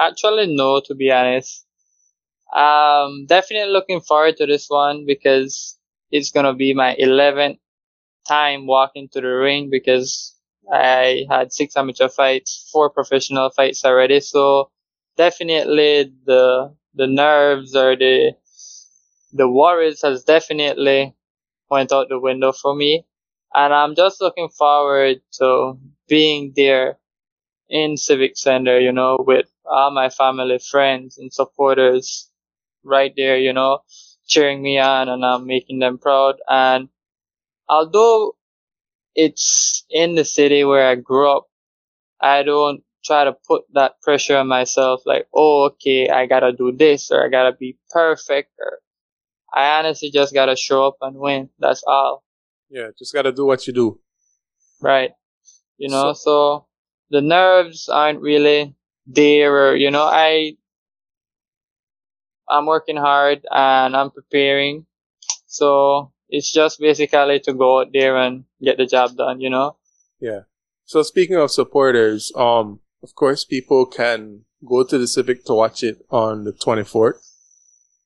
Actually, 0.00 0.54
no, 0.54 0.80
to 0.86 0.94
be 0.94 1.10
honest. 1.10 1.66
Um, 2.54 3.26
definitely 3.26 3.72
looking 3.72 4.00
forward 4.00 4.36
to 4.38 4.46
this 4.46 4.68
one 4.68 5.04
because 5.06 5.78
it's 6.10 6.30
gonna 6.30 6.54
be 6.54 6.72
my 6.74 6.94
11th 6.98 7.58
time 8.26 8.66
walking 8.66 9.08
to 9.10 9.20
the 9.20 9.28
ring 9.28 9.68
because 9.70 10.34
I 10.70 11.24
had 11.30 11.52
six 11.52 11.76
amateur 11.76 12.08
fights, 12.08 12.68
four 12.72 12.90
professional 12.90 13.50
fights 13.50 13.84
already. 13.84 14.20
So 14.20 14.70
definitely 15.16 16.12
the, 16.24 16.74
the 16.94 17.06
nerves 17.06 17.74
or 17.74 17.96
the, 17.96 18.34
the 19.32 19.48
worries 19.48 20.02
has 20.02 20.24
definitely 20.24 21.14
went 21.70 21.92
out 21.92 22.08
the 22.08 22.18
window 22.20 22.52
for 22.52 22.74
me. 22.74 23.06
And 23.54 23.74
I'm 23.74 23.94
just 23.94 24.20
looking 24.20 24.48
forward 24.50 25.22
to 25.40 25.78
being 26.08 26.52
there 26.56 26.98
in 27.70 27.96
Civic 27.96 28.36
Center, 28.38 28.80
you 28.80 28.92
know, 28.92 29.18
with 29.20 29.46
all 29.66 29.90
my 29.92 30.10
family, 30.10 30.58
friends, 30.58 31.18
and 31.18 31.32
supporters 31.32 32.27
right 32.88 33.12
there, 33.16 33.38
you 33.38 33.52
know, 33.52 33.80
cheering 34.26 34.62
me 34.62 34.78
on 34.78 35.08
and 35.08 35.24
I'm 35.24 35.46
making 35.46 35.78
them 35.78 35.98
proud. 35.98 36.36
And 36.48 36.88
although 37.68 38.36
it's 39.14 39.84
in 39.90 40.14
the 40.14 40.24
city 40.24 40.64
where 40.64 40.88
I 40.88 40.94
grew 40.94 41.30
up, 41.30 41.46
I 42.20 42.42
don't 42.42 42.82
try 43.04 43.24
to 43.24 43.32
put 43.46 43.62
that 43.74 44.00
pressure 44.02 44.36
on 44.36 44.48
myself 44.48 45.02
like, 45.06 45.26
oh, 45.34 45.70
okay, 45.72 46.08
I 46.08 46.26
gotta 46.26 46.52
do 46.52 46.72
this 46.72 47.10
or 47.10 47.24
I 47.24 47.28
gotta 47.28 47.56
be 47.56 47.78
perfect 47.90 48.52
or 48.58 48.78
I 49.52 49.78
honestly 49.78 50.10
just 50.10 50.34
gotta 50.34 50.56
show 50.56 50.86
up 50.86 50.96
and 51.00 51.16
win. 51.16 51.48
That's 51.58 51.82
all. 51.86 52.24
Yeah, 52.68 52.90
just 52.98 53.14
gotta 53.14 53.32
do 53.32 53.46
what 53.46 53.66
you 53.66 53.72
do. 53.72 54.00
Right. 54.80 55.12
You 55.78 55.88
know, 55.88 56.12
so, 56.12 56.20
so 56.22 56.66
the 57.10 57.20
nerves 57.20 57.88
aren't 57.88 58.20
really 58.20 58.74
there 59.06 59.70
or, 59.70 59.76
you 59.76 59.90
know, 59.90 60.04
I, 60.04 60.56
I'm 62.50 62.66
working 62.66 62.96
hard 62.96 63.46
and 63.50 63.96
I'm 63.96 64.10
preparing. 64.10 64.86
So 65.46 66.12
it's 66.28 66.52
just 66.52 66.80
basically 66.80 67.40
to 67.40 67.52
go 67.52 67.80
out 67.80 67.88
there 67.92 68.16
and 68.16 68.44
get 68.62 68.76
the 68.76 68.86
job 68.86 69.16
done, 69.16 69.40
you 69.40 69.50
know? 69.50 69.76
Yeah. 70.20 70.40
So 70.84 71.02
speaking 71.02 71.36
of 71.36 71.50
supporters, 71.50 72.32
um, 72.36 72.80
of 73.02 73.14
course, 73.14 73.44
people 73.44 73.86
can 73.86 74.44
go 74.66 74.84
to 74.84 74.98
the 74.98 75.06
Civic 75.06 75.44
to 75.44 75.54
watch 75.54 75.82
it 75.82 76.04
on 76.10 76.44
the 76.44 76.52
24th. 76.52 77.20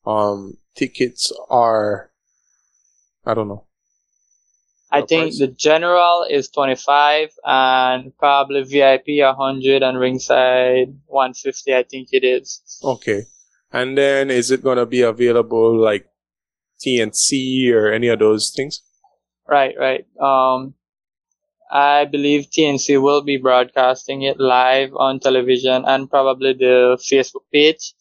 Um, 0.04 0.58
tickets 0.74 1.32
are, 1.48 2.10
I 3.24 3.34
don't 3.34 3.48
know, 3.48 3.66
I 4.92 5.00
think 5.00 5.24
price? 5.24 5.38
the 5.38 5.46
general 5.46 6.26
is 6.28 6.50
25 6.50 7.30
and 7.44 8.16
probably 8.18 8.62
VIP 8.62 9.24
100 9.24 9.82
and 9.82 9.98
ringside 9.98 10.94
150, 11.06 11.74
I 11.74 11.82
think 11.84 12.08
it 12.12 12.24
is. 12.24 12.60
Okay. 12.84 13.24
And 13.72 13.96
then 13.96 14.30
is 14.30 14.50
it 14.50 14.62
going 14.62 14.78
to 14.78 14.86
be 14.86 15.02
available 15.02 15.76
like 15.76 16.06
TNC 16.84 17.72
or 17.72 17.92
any 17.92 18.08
of 18.08 18.18
those 18.18 18.52
things? 18.54 18.82
Right, 19.48 19.74
right. 19.78 20.06
Um, 20.20 20.74
I 21.70 22.04
believe 22.04 22.50
TNC 22.50 23.02
will 23.02 23.22
be 23.22 23.38
broadcasting 23.38 24.22
it 24.22 24.38
live 24.38 24.94
on 24.94 25.20
television 25.20 25.84
and 25.86 26.10
probably 26.10 26.52
the 26.52 26.98
Facebook 27.00 27.44
page. 27.52 27.94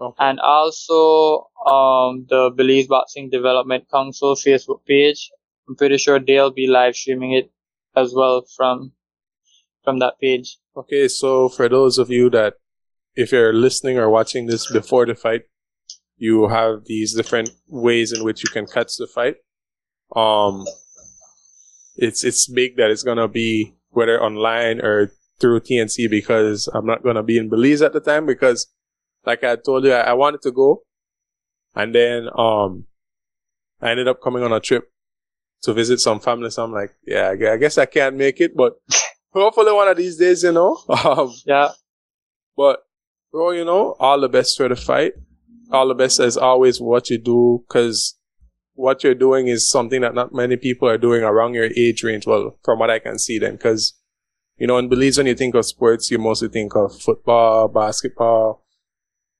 Okay. 0.00 0.14
And 0.18 0.40
also, 0.40 1.48
um, 1.66 2.26
the 2.30 2.50
Belize 2.56 2.86
Boxing 2.86 3.30
Development 3.30 3.84
Council 3.90 4.34
Facebook 4.34 4.84
page 4.86 5.30
I'm 5.68 5.76
pretty 5.76 5.98
sure 5.98 6.18
they'll 6.18 6.50
be 6.50 6.66
live 6.66 6.96
streaming 6.96 7.32
it 7.32 7.50
as 7.94 8.14
well 8.14 8.44
from 8.56 8.92
from 9.84 9.98
that 9.98 10.18
page. 10.18 10.58
Okay, 10.76 11.08
so 11.08 11.48
for 11.48 11.68
those 11.68 11.98
of 11.98 12.10
you 12.10 12.30
that 12.30 12.54
if 13.18 13.32
you're 13.32 13.52
listening 13.52 13.98
or 13.98 14.08
watching 14.08 14.46
this 14.46 14.70
before 14.70 15.04
the 15.04 15.14
fight, 15.14 15.42
you 16.16 16.48
have 16.48 16.84
these 16.86 17.14
different 17.14 17.50
ways 17.66 18.12
in 18.12 18.22
which 18.22 18.44
you 18.44 18.50
can 18.50 18.66
catch 18.66 18.96
the 18.96 19.08
fight. 19.08 19.36
Um, 20.14 20.64
it's 21.96 22.22
it's 22.22 22.46
big 22.46 22.76
that 22.76 22.90
it's 22.90 23.02
gonna 23.02 23.26
be 23.26 23.74
whether 23.90 24.22
online 24.22 24.80
or 24.80 25.10
through 25.40 25.60
TNC 25.60 26.08
because 26.08 26.68
I'm 26.72 26.86
not 26.86 27.02
gonna 27.02 27.24
be 27.24 27.38
in 27.38 27.48
Belize 27.48 27.82
at 27.82 27.92
the 27.92 28.00
time 28.00 28.24
because, 28.24 28.68
like 29.26 29.42
I 29.42 29.56
told 29.56 29.84
you, 29.84 29.92
I, 29.92 30.10
I 30.10 30.12
wanted 30.12 30.42
to 30.42 30.52
go, 30.52 30.82
and 31.74 31.92
then 31.92 32.28
um, 32.36 32.86
I 33.82 33.90
ended 33.90 34.06
up 34.06 34.22
coming 34.22 34.44
on 34.44 34.52
a 34.52 34.60
trip 34.60 34.92
to 35.62 35.72
visit 35.72 35.98
some 35.98 36.20
family. 36.20 36.50
So 36.50 36.62
I'm 36.62 36.72
like, 36.72 36.94
yeah, 37.04 37.30
I 37.30 37.56
guess 37.56 37.78
I 37.78 37.86
can't 37.86 38.16
make 38.16 38.40
it, 38.40 38.56
but 38.56 38.74
hopefully 39.32 39.72
one 39.72 39.88
of 39.88 39.96
these 39.96 40.16
days, 40.16 40.44
you 40.44 40.52
know. 40.52 40.78
Um, 40.88 41.34
yeah. 41.44 41.70
But, 42.56 42.80
bro, 43.32 43.50
you 43.50 43.64
know, 43.64 43.96
all 43.98 44.20
the 44.20 44.28
best 44.28 44.56
for 44.56 44.68
the 44.68 44.76
fight. 44.76 45.12
All 45.70 45.88
the 45.88 45.94
best 45.94 46.18
as 46.18 46.38
always 46.38 46.80
what 46.80 47.10
you 47.10 47.18
do, 47.18 47.62
cause 47.68 48.18
what 48.72 49.04
you're 49.04 49.14
doing 49.14 49.48
is 49.48 49.68
something 49.68 50.00
that 50.00 50.14
not 50.14 50.32
many 50.32 50.56
people 50.56 50.88
are 50.88 50.96
doing 50.96 51.22
around 51.22 51.52
your 51.52 51.68
age 51.76 52.02
range. 52.02 52.26
Well, 52.26 52.58
from 52.64 52.78
what 52.78 52.88
I 52.88 53.00
can 53.00 53.18
see 53.18 53.38
then, 53.38 53.58
cause, 53.58 53.92
you 54.56 54.66
know, 54.66 54.78
in 54.78 54.88
Belize, 54.88 55.18
when 55.18 55.26
you 55.26 55.34
think 55.34 55.54
of 55.54 55.66
sports, 55.66 56.10
you 56.10 56.18
mostly 56.18 56.48
think 56.48 56.74
of 56.74 56.98
football, 56.98 57.68
basketball, 57.68 58.64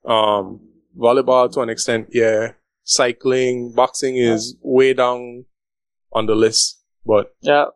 um, 0.04 0.60
volleyball 0.98 1.50
to 1.52 1.60
an 1.60 1.70
extent, 1.70 2.08
yeah. 2.12 2.52
Cycling, 2.84 3.72
boxing 3.74 4.16
is 4.16 4.56
way 4.62 4.94
down 4.94 5.44
on 6.12 6.26
the 6.26 6.34
list. 6.34 6.82
But 7.04 7.34
yeah, 7.40 7.66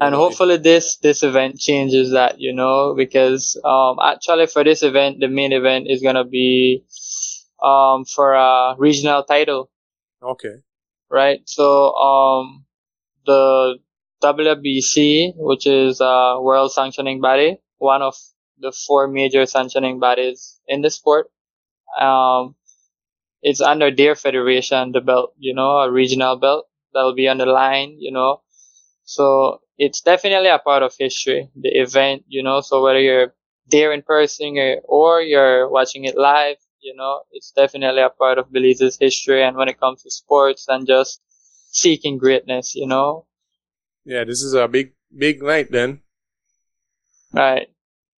and 0.00 0.14
hopefully 0.14 0.56
this 0.56 0.96
this 0.98 1.22
event 1.22 1.58
changes 1.58 2.12
that, 2.12 2.40
you 2.40 2.52
know, 2.52 2.94
because 2.94 3.60
um 3.64 3.98
actually 4.02 4.46
for 4.46 4.64
this 4.64 4.82
event, 4.82 5.20
the 5.20 5.28
main 5.28 5.52
event 5.52 5.86
is 5.88 6.02
gonna 6.02 6.24
be 6.24 6.84
um 7.62 8.04
for 8.04 8.34
a 8.34 8.74
regional 8.78 9.22
title. 9.24 9.70
Okay. 10.22 10.56
Right. 11.10 11.40
So 11.46 11.94
um 11.94 12.64
the 13.26 13.78
WBC, 14.22 15.34
which 15.36 15.66
is 15.66 16.00
a 16.00 16.38
world 16.40 16.72
sanctioning 16.72 17.20
body, 17.20 17.58
one 17.78 18.02
of 18.02 18.16
the 18.58 18.72
four 18.72 19.08
major 19.08 19.46
sanctioning 19.46 20.00
bodies 20.00 20.60
in 20.66 20.82
the 20.82 20.90
sport. 20.90 21.30
Um, 22.00 22.56
it's 23.42 23.60
under 23.60 23.90
their 23.90 24.16
federation, 24.16 24.92
the 24.92 25.00
belt, 25.00 25.34
you 25.38 25.54
know, 25.54 25.78
a 25.78 25.90
regional 25.90 26.36
belt 26.36 26.66
that 26.94 27.02
will 27.02 27.14
be 27.14 27.28
on 27.28 27.38
the 27.38 27.46
line, 27.46 27.96
you 27.98 28.12
know. 28.12 28.42
So 29.04 29.60
it's 29.78 30.00
definitely 30.00 30.48
a 30.48 30.58
part 30.58 30.82
of 30.82 30.94
history, 30.98 31.50
the 31.56 31.68
event, 31.68 32.24
you 32.28 32.42
know. 32.42 32.60
So 32.60 32.82
whether 32.82 33.00
you're 33.00 33.34
there 33.68 33.92
in 33.92 34.02
person 34.02 34.56
or, 34.58 34.76
or 34.84 35.22
you're 35.22 35.68
watching 35.68 36.04
it 36.04 36.16
live, 36.16 36.56
you 36.80 36.94
know, 36.94 37.22
it's 37.32 37.52
definitely 37.52 38.02
a 38.02 38.10
part 38.10 38.38
of 38.38 38.52
Belize's 38.52 38.98
history. 38.98 39.42
And 39.42 39.56
when 39.56 39.68
it 39.68 39.80
comes 39.80 40.02
to 40.02 40.10
sports 40.10 40.66
and 40.68 40.86
just 40.86 41.20
seeking 41.70 42.18
greatness, 42.18 42.74
you 42.74 42.86
know. 42.86 43.26
Yeah, 44.04 44.24
this 44.24 44.42
is 44.42 44.54
a 44.54 44.68
big, 44.68 44.92
big 45.16 45.42
night 45.42 45.70
then. 45.70 46.00
Right. 47.32 47.68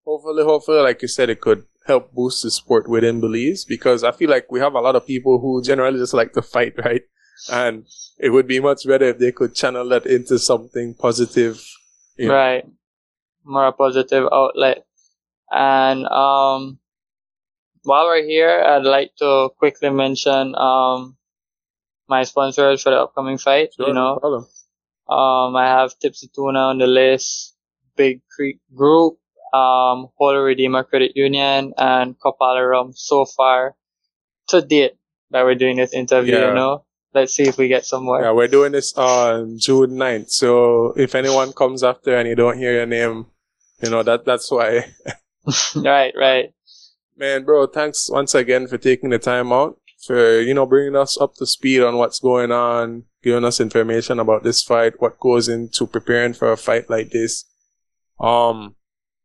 Hopefully, 0.03 0.43
hopefully, 0.43 0.81
like 0.81 1.01
you 1.01 1.07
said, 1.07 1.29
it 1.29 1.41
could 1.41 1.65
help 1.85 2.13
boost 2.13 2.43
the 2.43 2.51
sport 2.51 2.89
within 2.89 3.21
Belize 3.21 3.65
because 3.65 4.03
I 4.03 4.11
feel 4.11 4.29
like 4.29 4.51
we 4.51 4.59
have 4.59 4.73
a 4.73 4.81
lot 4.81 4.95
of 4.95 5.05
people 5.05 5.39
who 5.39 5.63
generally 5.63 5.99
just 5.99 6.13
like 6.13 6.33
to 6.33 6.41
fight, 6.41 6.73
right? 6.85 7.01
And 7.51 7.85
it 8.17 8.29
would 8.29 8.47
be 8.47 8.59
much 8.59 8.87
better 8.87 9.05
if 9.05 9.19
they 9.19 9.31
could 9.31 9.55
channel 9.55 9.87
that 9.89 10.05
into 10.05 10.39
something 10.39 10.93
positive. 10.95 11.61
You 12.17 12.29
know. 12.29 12.33
Right. 12.33 12.65
More 13.43 13.71
positive 13.73 14.27
outlet. 14.31 14.85
And 15.51 16.05
um, 16.07 16.79
while 17.83 18.05
we're 18.05 18.23
here, 18.23 18.63
I'd 18.65 18.83
like 18.83 19.11
to 19.19 19.49
quickly 19.57 19.89
mention 19.89 20.55
um, 20.55 21.17
my 22.07 22.23
sponsors 22.23 22.81
for 22.81 22.89
the 22.89 23.01
upcoming 23.01 23.37
fight. 23.37 23.73
Sure, 23.75 23.87
you 23.87 23.93
know, 23.93 24.19
no 24.21 24.47
um, 25.07 25.55
I 25.55 25.67
have 25.67 25.97
Tipsy 25.99 26.29
Tuna 26.33 26.59
on 26.59 26.79
the 26.79 26.87
list, 26.87 27.55
Big 27.95 28.21
Creek 28.35 28.59
Group, 28.73 29.17
um, 29.53 30.09
Holy 30.17 30.37
Redeemer 30.37 30.83
Credit 30.83 31.11
Union, 31.15 31.73
and 31.77 32.15
Copalli 32.19 32.67
Rum 32.67 32.91
so 32.93 33.25
far 33.25 33.75
to 34.47 34.61
date 34.61 34.93
that 35.29 35.43
we're 35.45 35.55
doing 35.55 35.77
this 35.77 35.93
interview. 35.93 36.35
Yeah. 36.35 36.49
You 36.49 36.55
know, 36.55 36.84
let's 37.15 37.33
see 37.33 37.47
if 37.47 37.57
we 37.57 37.69
get 37.69 37.85
somewhere. 37.85 38.23
Yeah, 38.23 38.31
we're 38.31 38.49
doing 38.49 38.73
this 38.73 38.93
on 38.97 39.57
June 39.57 39.91
9th. 39.91 40.29
So 40.29 40.91
if 40.97 41.15
anyone 41.15 41.53
comes 41.53 41.81
after 41.81 42.15
and 42.15 42.27
you 42.27 42.35
don't 42.35 42.57
hear 42.57 42.73
your 42.73 42.85
name, 42.85 43.27
you 43.81 43.89
know, 43.89 44.03
that, 44.03 44.25
that's 44.25 44.51
why. 44.51 44.93
right, 45.75 46.13
right. 46.15 46.53
Man, 47.17 47.45
bro, 47.45 47.67
thanks 47.67 48.09
once 48.11 48.35
again 48.35 48.67
for 48.67 48.77
taking 48.77 49.09
the 49.09 49.17
time 49.17 49.53
out 49.53 49.79
for, 50.05 50.41
you 50.41 50.53
know, 50.53 50.65
bringing 50.65 50.97
us 50.97 51.19
up 51.19 51.35
to 51.35 51.45
speed 51.45 51.81
on 51.81 51.97
what's 51.97 52.19
going 52.19 52.51
on, 52.51 53.05
giving 53.23 53.45
us 53.45 53.61
information 53.61 54.19
about 54.19 54.43
this 54.43 54.61
fight, 54.61 55.01
what 55.01 55.19
goes 55.19 55.47
into 55.47 55.87
preparing 55.87 56.33
for 56.33 56.51
a 56.51 56.57
fight 56.57 56.89
like 56.89 57.11
this. 57.11 57.45
Um, 58.19 58.75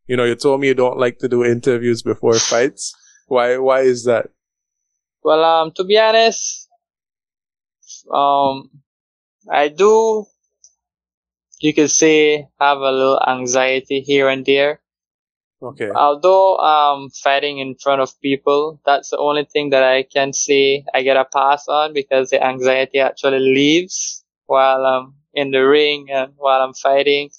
you 0.06 0.16
know, 0.16 0.24
you 0.24 0.36
told 0.36 0.60
me 0.60 0.68
you 0.68 0.74
don't 0.74 0.98
like 0.98 1.18
to 1.18 1.28
do 1.28 1.44
interviews 1.44 2.02
before 2.02 2.38
fights. 2.38 2.94
Why, 3.26 3.58
why 3.58 3.80
is 3.80 4.04
that? 4.04 4.30
Well, 5.22 5.44
um, 5.44 5.72
to 5.72 5.84
be 5.84 5.98
honest, 5.98 6.69
um, 8.12 8.70
I 9.50 9.68
do, 9.68 10.26
you 11.60 11.74
could 11.74 11.90
say, 11.90 12.48
have 12.60 12.78
a 12.78 12.92
little 12.92 13.20
anxiety 13.26 14.00
here 14.00 14.28
and 14.28 14.44
there. 14.44 14.80
Okay. 15.62 15.90
Although 15.90 16.56
um 16.56 17.10
fighting 17.10 17.58
in 17.58 17.74
front 17.74 18.00
of 18.00 18.18
people, 18.22 18.80
that's 18.86 19.10
the 19.10 19.18
only 19.18 19.44
thing 19.44 19.70
that 19.70 19.82
I 19.82 20.04
can 20.04 20.32
say 20.32 20.84
I 20.94 21.02
get 21.02 21.18
a 21.18 21.26
pass 21.26 21.68
on 21.68 21.92
because 21.92 22.30
the 22.30 22.42
anxiety 22.42 22.98
actually 22.98 23.40
leaves 23.40 24.24
while 24.46 24.86
I'm 24.86 25.14
in 25.34 25.50
the 25.50 25.60
ring 25.60 26.08
and 26.10 26.32
while 26.36 26.62
I'm 26.62 26.72
fighting, 26.72 27.30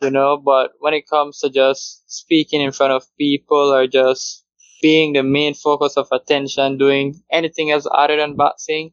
you 0.00 0.10
know. 0.10 0.36
But 0.36 0.72
when 0.78 0.94
it 0.94 1.08
comes 1.08 1.40
to 1.40 1.50
just 1.50 2.04
speaking 2.06 2.60
in 2.60 2.70
front 2.70 2.92
of 2.92 3.02
people 3.18 3.74
or 3.74 3.88
just 3.88 4.44
being 4.80 5.12
the 5.14 5.24
main 5.24 5.54
focus 5.54 5.96
of 5.96 6.06
attention, 6.12 6.78
doing 6.78 7.20
anything 7.30 7.72
else 7.72 7.88
other 7.90 8.16
than 8.16 8.36
boxing, 8.36 8.92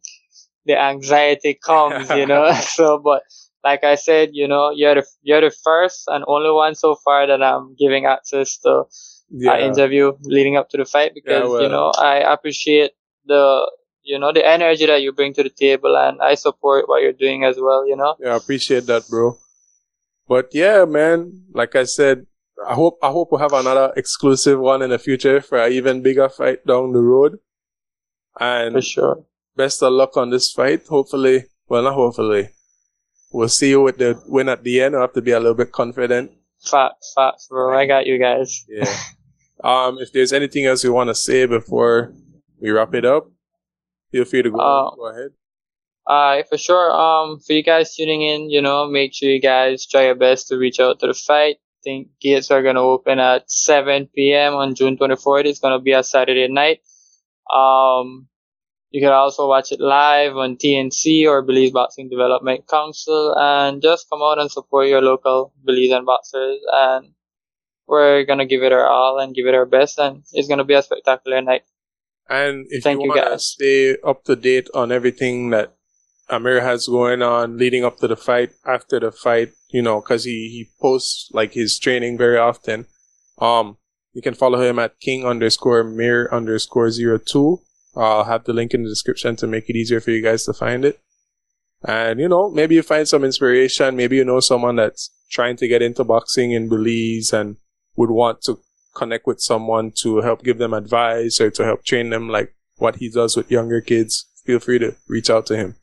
the 0.66 0.80
anxiety 0.80 1.54
comes, 1.54 2.10
you 2.10 2.26
know. 2.26 2.52
so, 2.62 2.98
but 2.98 3.24
like 3.64 3.84
I 3.84 3.96
said, 3.96 4.30
you 4.34 4.48
know, 4.48 4.72
you're 4.72 4.96
the 4.96 5.06
you're 5.22 5.42
the 5.42 5.56
first 5.64 6.04
and 6.08 6.24
only 6.28 6.52
one 6.52 6.76
so 6.76 6.96
far 6.96 7.28
that 7.28 7.42
I'm 7.42 7.76
giving 7.78 8.06
access 8.06 8.58
to 8.60 8.84
yeah. 9.30 9.60
interview 9.60 10.14
leading 10.22 10.58
up 10.58 10.70
to 10.70 10.78
the 10.78 10.86
fight 10.86 11.14
because 11.14 11.44
yeah, 11.44 11.48
well, 11.48 11.62
you 11.62 11.70
know 11.70 11.92
I 11.98 12.18
appreciate 12.18 12.92
the 13.26 13.70
you 14.04 14.20
know 14.20 14.32
the 14.32 14.46
energy 14.46 14.86
that 14.86 15.02
you 15.02 15.12
bring 15.14 15.34
to 15.34 15.44
the 15.44 15.50
table 15.50 15.98
and 15.98 16.22
I 16.22 16.36
support 16.36 16.88
what 16.88 17.02
you're 17.02 17.14
doing 17.14 17.44
as 17.44 17.58
well. 17.60 17.88
You 17.88 17.96
know. 17.96 18.16
Yeah, 18.20 18.34
I 18.34 18.38
appreciate 18.38 18.86
that, 18.86 19.08
bro. 19.10 19.38
But 20.28 20.50
yeah, 20.54 20.86
man, 20.86 21.46
like 21.54 21.76
I 21.76 21.84
said, 21.84 22.26
I 22.68 22.74
hope 22.74 22.98
I 23.02 23.10
hope 23.10 23.30
we 23.32 23.40
have 23.40 23.54
another 23.54 23.94
exclusive 23.96 24.60
one 24.60 24.82
in 24.82 24.90
the 24.90 25.00
future 25.00 25.42
for 25.42 25.58
an 25.58 25.72
even 25.72 26.02
bigger 26.02 26.30
fight 26.30 26.66
down 26.66 26.94
the 26.94 27.02
road. 27.02 27.40
And 28.40 28.74
for 28.74 28.82
sure. 28.82 29.26
Best 29.56 29.82
of 29.84 29.94
luck 29.94 30.18
on 30.18 30.30
this 30.30 30.52
fight. 30.52 30.86
Hopefully, 30.88 31.46
well, 31.68 31.84
not 31.84 31.94
hopefully. 31.94 32.50
We'll 33.32 33.50
see 33.50 33.70
you 33.70 33.82
with 33.82 33.98
the 33.98 34.22
win 34.28 34.50
at 34.50 34.64
the 34.64 34.82
end. 34.82 34.96
I 34.96 35.02
have 35.02 35.14
to 35.14 35.22
be 35.22 35.32
a 35.32 35.40
little 35.40 35.56
bit 35.56 35.72
confident. 35.72 36.32
Facts, 36.64 37.14
facts, 37.16 37.48
bro. 37.50 37.78
I 37.78 37.86
got 37.86 38.06
you 38.06 38.18
guys. 38.18 38.66
Yeah. 38.68 38.94
um, 39.64 39.98
if 40.00 40.12
there's 40.12 40.34
anything 40.34 40.66
else 40.66 40.84
you 40.84 40.94
want 40.94 41.10
to 41.10 41.16
say 41.16 41.46
before 41.46 42.14
we 42.62 42.72
wrap 42.72 42.94
it 42.94 43.06
up, 43.06 43.30
feel 44.12 44.26
free 44.26 44.42
to 44.42 44.52
go. 44.52 44.58
Uh, 44.58 44.96
go 44.96 45.08
ahead. 45.10 45.32
Uh, 46.08 46.44
for 46.48 46.58
sure. 46.58 46.92
Um, 46.92 47.40
for 47.40 47.54
you 47.54 47.64
guys 47.64 47.96
tuning 47.96 48.22
in, 48.22 48.50
you 48.50 48.62
know, 48.62 48.88
make 48.88 49.14
sure 49.14 49.30
you 49.30 49.42
guys 49.42 49.86
try 49.86 50.06
your 50.06 50.16
best 50.16 50.48
to 50.48 50.58
reach 50.58 50.80
out 50.80 51.00
to 51.00 51.08
the 51.08 51.14
fight 51.14 51.58
think 51.86 52.10
gates 52.20 52.52
are 52.52 52.64
going 52.64 52.76
to 52.76 52.82
open 52.82 53.20
at 53.20 53.50
7 53.50 54.10
p.m. 54.14 54.56
on 54.56 54.76
June 54.76 54.98
24th. 54.98 55.46
It's 55.46 55.60
going 55.60 55.78
to 55.78 55.84
be 55.84 55.94
a 55.94 56.04
Saturday 56.04 56.50
night. 56.50 56.82
Um, 57.54 58.28
you 58.96 59.02
can 59.02 59.12
also 59.12 59.46
watch 59.46 59.74
it 59.74 59.82
live 59.82 60.38
on 60.38 60.56
TNC 60.56 61.28
or 61.28 61.42
Belize 61.42 61.72
Boxing 61.72 62.08
Development 62.08 62.66
Council 62.66 63.36
and 63.38 63.82
just 63.82 64.10
come 64.10 64.22
out 64.22 64.40
and 64.40 64.50
support 64.50 64.88
your 64.88 65.02
local 65.02 65.52
Belizean 65.68 66.06
boxers. 66.06 66.62
And 66.72 67.12
we're 67.88 68.24
going 68.24 68.40
to 68.40 68.46
give 68.46 68.64
it 68.64 68.72
our 68.72 68.88
all 68.88 69.20
and 69.20 69.36
give 69.36 69.48
it 69.48 69.54
our 69.54 69.66
best. 69.66 70.00
And 70.00 70.24
it's 70.32 70.48
going 70.48 70.60
to 70.60 70.64
be 70.64 70.76
a 70.76 70.82
spectacular 70.82 71.42
night. 71.42 71.64
And 72.30 72.68
if 72.70 72.84
Thank 72.84 73.02
you, 73.04 73.10
want 73.10 73.34
to 73.34 73.38
stay 73.38 73.98
up 74.02 74.24
to 74.24 74.36
date 74.38 74.70
on 74.74 74.94
everything 74.94 75.50
that 75.50 75.76
Amir 76.30 76.62
has 76.62 76.88
going 76.88 77.22
on 77.22 77.58
leading 77.58 77.84
up 77.84 77.98
to 77.98 78.08
the 78.08 78.16
fight, 78.16 78.52
after 78.66 78.98
the 79.02 79.12
fight, 79.12 79.50
you 79.72 79.82
know, 79.82 80.00
cause 80.00 80.24
he, 80.24 80.48
he 80.48 80.70
posts 80.80 81.30
like 81.34 81.52
his 81.52 81.78
training 81.78 82.18
very 82.18 82.38
often. 82.38 82.86
Um, 83.40 83.76
you 84.14 84.22
can 84.22 84.36
follow 84.36 84.62
him 84.62 84.80
at 84.80 85.02
king 85.02 85.26
underscore 85.26 85.84
mir 85.84 86.30
underscore 86.32 86.92
zero 86.92 87.18
two. 87.18 87.60
I'll 87.96 88.26
have 88.26 88.44
the 88.44 88.54
link 88.54 88.74
in 88.74 88.84
the 88.84 88.90
description 88.90 89.36
to 89.38 89.48
make 89.48 89.70
it 89.70 89.76
easier 89.76 90.00
for 90.00 90.12
you 90.12 90.22
guys 90.22 90.46
to 90.46 90.54
find 90.54 90.84
it. 90.86 91.00
And, 91.84 92.20
you 92.20 92.28
know, 92.28 92.50
maybe 92.50 92.76
you 92.76 92.82
find 92.82 93.08
some 93.08 93.24
inspiration. 93.24 93.96
Maybe 93.96 94.18
you 94.18 94.26
know 94.26 94.40
someone 94.40 94.76
that's 94.76 95.12
trying 95.30 95.56
to 95.58 95.68
get 95.68 95.82
into 95.82 96.04
boxing 96.04 96.52
in 96.52 96.68
Belize 96.68 97.32
and 97.32 97.58
would 97.96 98.10
want 98.10 98.42
to 98.44 98.60
connect 98.96 99.28
with 99.28 99.40
someone 99.40 99.92
to 99.92 100.22
help 100.22 100.44
give 100.44 100.58
them 100.58 100.74
advice 100.74 101.40
or 101.40 101.52
to 101.52 101.64
help 101.64 101.84
train 101.84 102.10
them 102.10 102.30
like 102.30 102.56
what 102.78 102.98
he 102.98 103.10
does 103.10 103.38
with 103.38 103.52
younger 103.52 103.82
kids. 103.82 104.26
Feel 104.46 104.60
free 104.60 104.80
to 104.80 104.96
reach 105.08 105.30
out 105.30 105.46
to 105.48 105.56
him. 105.56 105.76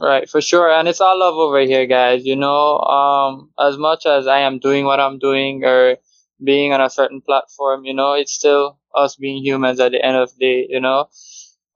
Right, 0.00 0.28
for 0.28 0.40
sure. 0.40 0.70
And 0.70 0.88
it's 0.88 1.00
all 1.00 1.18
love 1.18 1.36
over 1.36 1.60
here, 1.60 1.86
guys. 1.86 2.24
You 2.24 2.36
know, 2.36 2.78
um, 2.78 3.50
as 3.58 3.78
much 3.78 4.06
as 4.06 4.26
I 4.26 4.40
am 4.40 4.58
doing 4.58 4.84
what 4.84 5.00
I'm 5.00 5.18
doing 5.18 5.64
or 5.64 5.96
being 6.42 6.72
on 6.72 6.80
a 6.80 6.90
certain 6.90 7.20
platform, 7.20 7.84
you 7.84 7.94
know, 7.94 8.14
it's 8.14 8.32
still 8.32 8.78
us 8.94 9.16
being 9.16 9.42
humans 9.42 9.80
at 9.80 9.92
the 9.92 10.04
end 10.04 10.16
of 10.16 10.30
the 10.32 10.38
day, 10.38 10.66
you 10.68 10.80
know. 10.80 11.08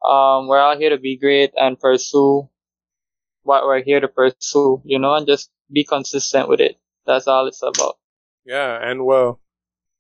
Um, 0.09 0.47
we're 0.47 0.61
all 0.61 0.79
here 0.79 0.90
to 0.90 0.99
be 0.99 1.16
great 1.16 1.53
and 1.57 1.79
pursue 1.79 2.49
what 3.42 3.64
we're 3.64 3.83
here 3.83 4.01
to 4.01 4.09
pursue, 4.09 4.83
you 4.85 4.99
know, 4.99 5.14
and 5.14 5.27
just 5.27 5.51
be 5.73 5.85
consistent 5.85 6.49
with 6.49 6.61
it. 6.61 6.77
That's 7.07 7.27
all 7.27 7.47
it's 7.47 7.62
about. 7.62 7.97
Yeah, 8.44 8.79
and 8.83 9.05
well, 9.05 9.40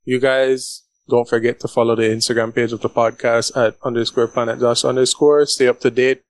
you 0.04 0.20
guys 0.20 0.82
don't 1.08 1.28
forget 1.28 1.60
to 1.60 1.68
follow 1.68 1.96
the 1.96 2.02
Instagram 2.02 2.54
page 2.54 2.72
of 2.72 2.80
the 2.80 2.90
podcast 2.90 3.56
at 3.56 3.76
underscore 3.82 4.28
planet 4.28 4.60
Josh 4.60 4.84
underscore. 4.84 5.46
Stay 5.46 5.66
up 5.66 5.80
to 5.80 5.90
date 5.90 6.22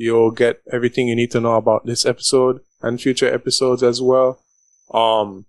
You'll 0.00 0.30
get 0.30 0.62
everything 0.72 1.08
you 1.08 1.14
need 1.14 1.30
to 1.32 1.42
know 1.42 1.56
about 1.56 1.84
this 1.84 2.06
episode 2.06 2.60
and 2.80 2.98
future 2.98 3.30
episodes 3.30 3.82
as 3.82 4.00
well. 4.00 4.42
Um, 4.94 5.44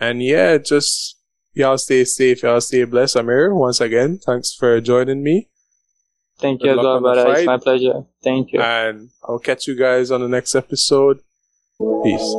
and 0.00 0.22
yeah, 0.22 0.56
just 0.56 1.15
y'all 1.56 1.78
stay 1.78 2.04
safe, 2.04 2.42
y'all 2.42 2.60
stay 2.60 2.84
blessed. 2.84 3.16
Amir, 3.16 3.54
once 3.54 3.80
again, 3.80 4.18
thanks 4.18 4.54
for 4.54 4.80
joining 4.80 5.22
me. 5.22 5.48
Thank 6.38 6.60
Good 6.60 6.66
you 6.66 6.78
as 6.78 6.84
well, 6.84 7.00
brother. 7.00 7.32
It's 7.32 7.46
my 7.46 7.56
pleasure. 7.56 8.04
Thank 8.22 8.52
you. 8.52 8.60
And 8.60 9.10
I'll 9.24 9.38
catch 9.38 9.66
you 9.66 9.74
guys 9.74 10.10
on 10.10 10.20
the 10.20 10.28
next 10.28 10.54
episode. 10.54 11.20
Peace. 12.04 12.34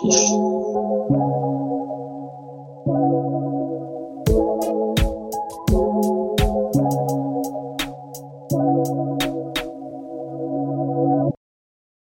Peace. 0.00 0.57